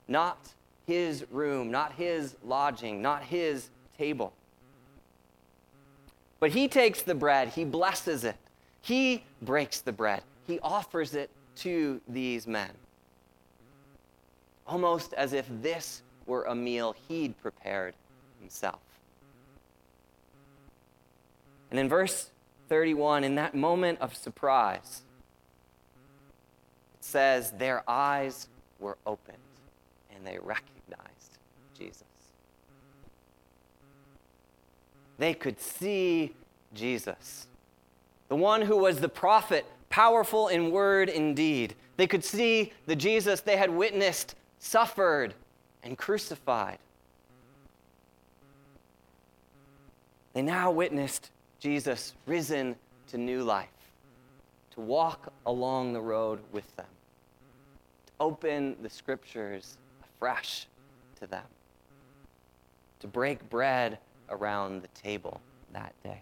not 0.07 0.37
his 0.85 1.25
room, 1.31 1.71
not 1.71 1.93
his 1.93 2.35
lodging, 2.43 3.01
not 3.01 3.23
his 3.23 3.69
table. 3.97 4.33
But 6.39 6.51
he 6.51 6.67
takes 6.67 7.01
the 7.01 7.15
bread, 7.15 7.49
he 7.49 7.65
blesses 7.65 8.23
it, 8.23 8.37
he 8.81 9.23
breaks 9.41 9.81
the 9.81 9.91
bread, 9.91 10.21
he 10.45 10.59
offers 10.59 11.15
it 11.15 11.29
to 11.57 12.01
these 12.07 12.45
men. 12.45 12.71
Almost 14.67 15.13
as 15.13 15.33
if 15.33 15.47
this 15.61 16.01
were 16.25 16.43
a 16.43 16.55
meal 16.55 16.95
he'd 17.07 17.39
prepared 17.41 17.93
himself. 18.39 18.79
And 21.71 21.79
in 21.79 21.89
verse 21.89 22.29
31, 22.69 23.23
in 23.23 23.35
that 23.35 23.55
moment 23.55 23.99
of 24.01 24.15
surprise, 24.15 25.01
it 26.95 27.03
says, 27.03 27.51
Their 27.51 27.83
eyes 27.87 28.47
were 28.79 28.97
opened 29.05 29.37
and 30.15 30.25
they 30.25 30.37
recognized 30.39 30.74
Jesus. 31.77 32.03
they 35.17 35.33
could 35.33 35.59
see 35.59 36.33
Jesus, 36.73 37.47
the 38.27 38.35
one 38.35 38.61
who 38.61 38.77
was 38.77 38.99
the 38.99 39.09
prophet, 39.09 39.65
powerful 39.89 40.49
in 40.49 40.71
word 40.71 41.09
and 41.09 41.35
deed. 41.35 41.75
They 41.97 42.07
could 42.07 42.23
see 42.23 42.73
the 42.85 42.95
Jesus 42.95 43.41
they 43.41 43.55
had 43.57 43.69
witnessed, 43.69 44.35
suffered, 44.59 45.33
and 45.83 45.97
crucified. 45.97 46.79
They 50.33 50.41
now 50.41 50.71
witnessed 50.71 51.31
Jesus 51.59 52.13
risen 52.25 52.75
to 53.07 53.17
new 53.17 53.43
life, 53.43 53.69
to 54.71 54.81
walk 54.81 55.31
along 55.45 55.93
the 55.93 56.01
road 56.01 56.39
with 56.51 56.75
them, 56.75 56.87
to 58.07 58.13
open 58.19 58.75
the 58.81 58.89
scriptures 58.89 59.77
afresh 60.03 60.67
to 61.21 61.27
them, 61.27 61.45
to 63.05 63.11
break 63.11 63.47
bread 63.49 63.99
around 64.29 64.81
the 64.81 64.87
table 64.89 65.39
that 65.73 65.93
day. 66.03 66.21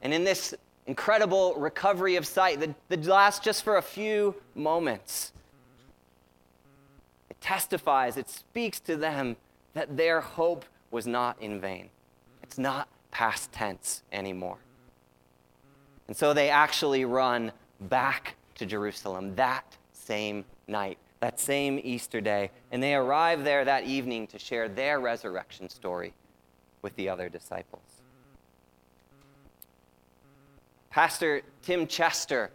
And 0.00 0.14
in 0.14 0.24
this 0.24 0.54
incredible 0.86 1.54
recovery 1.56 2.16
of 2.16 2.26
sight 2.26 2.58
that, 2.88 3.06
lasts 3.06 3.44
just 3.44 3.62
for 3.62 3.76
a 3.76 3.82
few 3.82 4.34
moments, 4.54 5.32
it 7.28 7.40
testifies, 7.42 8.16
it 8.16 8.30
speaks 8.30 8.80
to 8.80 8.96
them 8.96 9.36
that 9.74 9.96
their 9.96 10.22
hope 10.22 10.64
was 10.90 11.06
not 11.06 11.40
in 11.40 11.60
vain. 11.60 11.90
It's 12.42 12.58
not 12.58 12.88
past 13.10 13.52
tense 13.52 14.02
anymore. 14.12 14.58
And 16.08 16.16
so 16.16 16.32
they 16.32 16.48
actually 16.48 17.04
run 17.04 17.52
back 17.82 18.36
to 18.54 18.64
Jerusalem 18.64 19.34
that 19.36 19.76
same 19.92 20.44
night, 20.66 20.98
that 21.22 21.38
same 21.38 21.80
Easter 21.84 22.20
day, 22.20 22.50
and 22.72 22.82
they 22.82 22.96
arrive 22.96 23.44
there 23.44 23.64
that 23.64 23.84
evening 23.84 24.26
to 24.26 24.40
share 24.40 24.68
their 24.68 24.98
resurrection 24.98 25.68
story 25.68 26.12
with 26.82 26.94
the 26.96 27.08
other 27.08 27.28
disciples. 27.28 28.02
Pastor 30.90 31.42
Tim 31.62 31.86
Chester, 31.86 32.50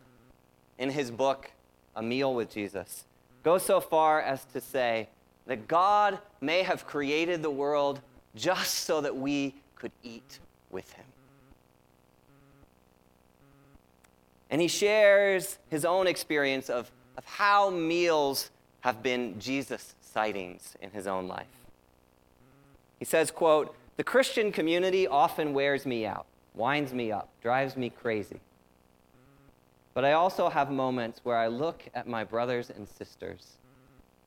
in 0.78 0.90
his 0.90 1.10
book, 1.10 1.50
A 1.96 2.04
Meal 2.04 2.36
with 2.36 2.52
Jesus, 2.52 3.06
goes 3.42 3.64
so 3.64 3.80
far 3.80 4.20
as 4.22 4.44
to 4.52 4.60
say 4.60 5.08
that 5.46 5.70
God 5.70 6.20
may 6.42 6.62
have 6.62 6.86
created 6.86 7.42
the 7.42 7.50
world 7.50 8.02
just 8.36 8.82
so 8.82 9.00
that 9.00 9.16
we 9.16 9.56
could 9.76 9.94
eat 10.04 10.40
with 10.72 10.92
him. 10.92 11.06
And 14.50 14.60
he 14.60 14.68
shares 14.68 15.58
his 15.70 15.86
own 15.86 16.06
experience 16.06 16.70
of, 16.70 16.92
of 17.18 17.24
how 17.24 17.70
meals 17.70 18.52
have 18.82 19.04
been 19.04 19.40
Jesus 19.40 19.96
sightings 20.02 20.76
in 20.82 20.92
his 20.92 21.08
own 21.08 21.28
life. 21.28 21.46
He 23.00 23.06
says, 23.06 23.32
quote, 23.32 23.76
the 23.98 24.04
Christian 24.04 24.52
community 24.52 25.08
often 25.08 25.54
wears 25.54 25.86
me 25.86 26.06
out 26.06 26.26
winds 26.58 26.94
me 26.94 27.12
up, 27.12 27.30
drives 27.42 27.78
me 27.78 27.90
crazy. 27.90 28.40
But 29.94 30.04
I 30.04 30.14
also 30.14 30.50
have 30.50 30.70
moments 30.70 31.22
where 31.24 31.38
I 31.38 31.48
look 31.48 31.84
at 31.94 32.08
my 32.08 32.24
brothers 32.24 32.70
and 32.70 32.88
sisters 32.88 33.58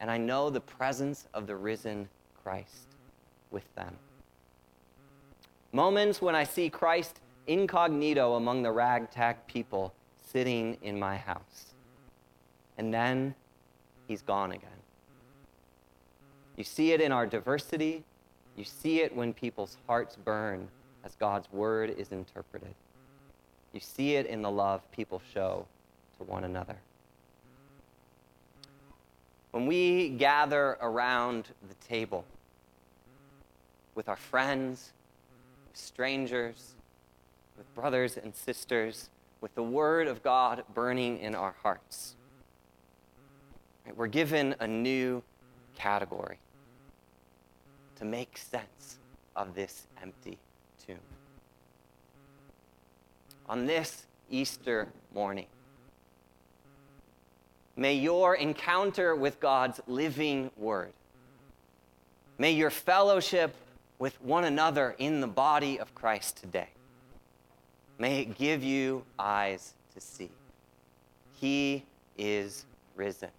and 0.01 0.11
I 0.11 0.17
know 0.17 0.49
the 0.49 0.61
presence 0.61 1.27
of 1.35 1.47
the 1.47 1.57
risen 1.57 2.09
Christ 2.43 2.87
with 3.51 3.75
them. 3.75 3.95
Moments 5.73 6.23
when 6.23 6.35
I 6.35 6.45
see 6.45 6.71
Christ 6.71 7.21
incognito 7.47 8.35
among 8.35 8.63
the 8.63 8.73
ragtag 8.73 9.47
people 9.47 9.93
sitting 10.33 10.79
in 10.83 10.99
my 10.99 11.17
house. 11.17 11.75
And 12.79 12.95
then 12.95 13.35
he's 14.11 14.23
gone 14.23 14.51
again. 14.51 14.71
You 16.57 16.65
see 16.65 16.91
it 16.91 17.01
in 17.01 17.13
our 17.13 17.27
diversity. 17.27 18.03
You 18.57 18.65
see 18.65 19.03
it 19.03 19.15
when 19.15 19.33
people's 19.33 19.77
hearts 19.87 20.17
burn 20.17 20.67
as 21.05 21.15
God's 21.15 21.51
word 21.53 21.95
is 21.97 22.11
interpreted. 22.11 22.75
You 23.73 23.79
see 23.79 24.17
it 24.17 24.27
in 24.27 24.43
the 24.43 24.51
love 24.51 24.83
people 24.91 25.23
show 25.33 25.65
to 26.19 26.25
one 26.25 26.43
another. 26.43 26.77
When 29.53 29.67
we 29.67 30.09
gather 30.09 30.77
around 30.81 31.47
the 31.69 31.75
table 31.87 32.25
with 33.95 34.09
our 34.09 34.17
friends, 34.17 34.91
with 35.69 35.77
strangers, 35.77 36.75
with 37.57 37.73
brothers 37.77 38.17
and 38.17 38.35
sisters, 38.35 39.09
with 39.41 39.55
the 39.55 39.63
Word 39.63 40.09
of 40.09 40.25
God 40.25 40.65
burning 40.75 41.19
in 41.19 41.37
our 41.37 41.55
hearts, 41.63 42.17
we're 43.97 44.07
given 44.07 44.55
a 44.61 44.67
new 44.67 45.23
category 45.75 46.39
to 47.97 48.05
make 48.05 48.37
sense 48.37 48.99
of 49.37 49.55
this 49.55 49.87
empty 50.03 50.39
tomb. 50.87 50.99
On 53.49 53.67
this 53.67 54.07
Easter 54.31 54.89
morning, 55.15 55.47
may 57.77 57.95
your 57.95 58.35
encounter 58.35 59.15
with 59.15 59.41
God's 59.41 59.81
living 59.87 60.51
word, 60.57 60.93
may 62.39 62.53
your 62.53 62.71
fellowship 62.71 63.55
with 63.99 64.21
one 64.23 64.45
another 64.45 64.95
in 64.99 65.21
the 65.21 65.27
body 65.27 65.79
of 65.79 65.95
Christ 65.95 66.37
today, 66.39 66.69
may 67.99 68.21
it 68.21 68.39
give 68.39 68.63
you 68.63 69.05
eyes 69.19 69.75
to 69.95 70.01
see. 70.01 70.31
He 71.35 71.85
is 72.17 72.65
risen. 72.97 73.31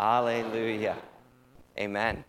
Alleluia. 0.00 0.96
Amen. 1.78 2.24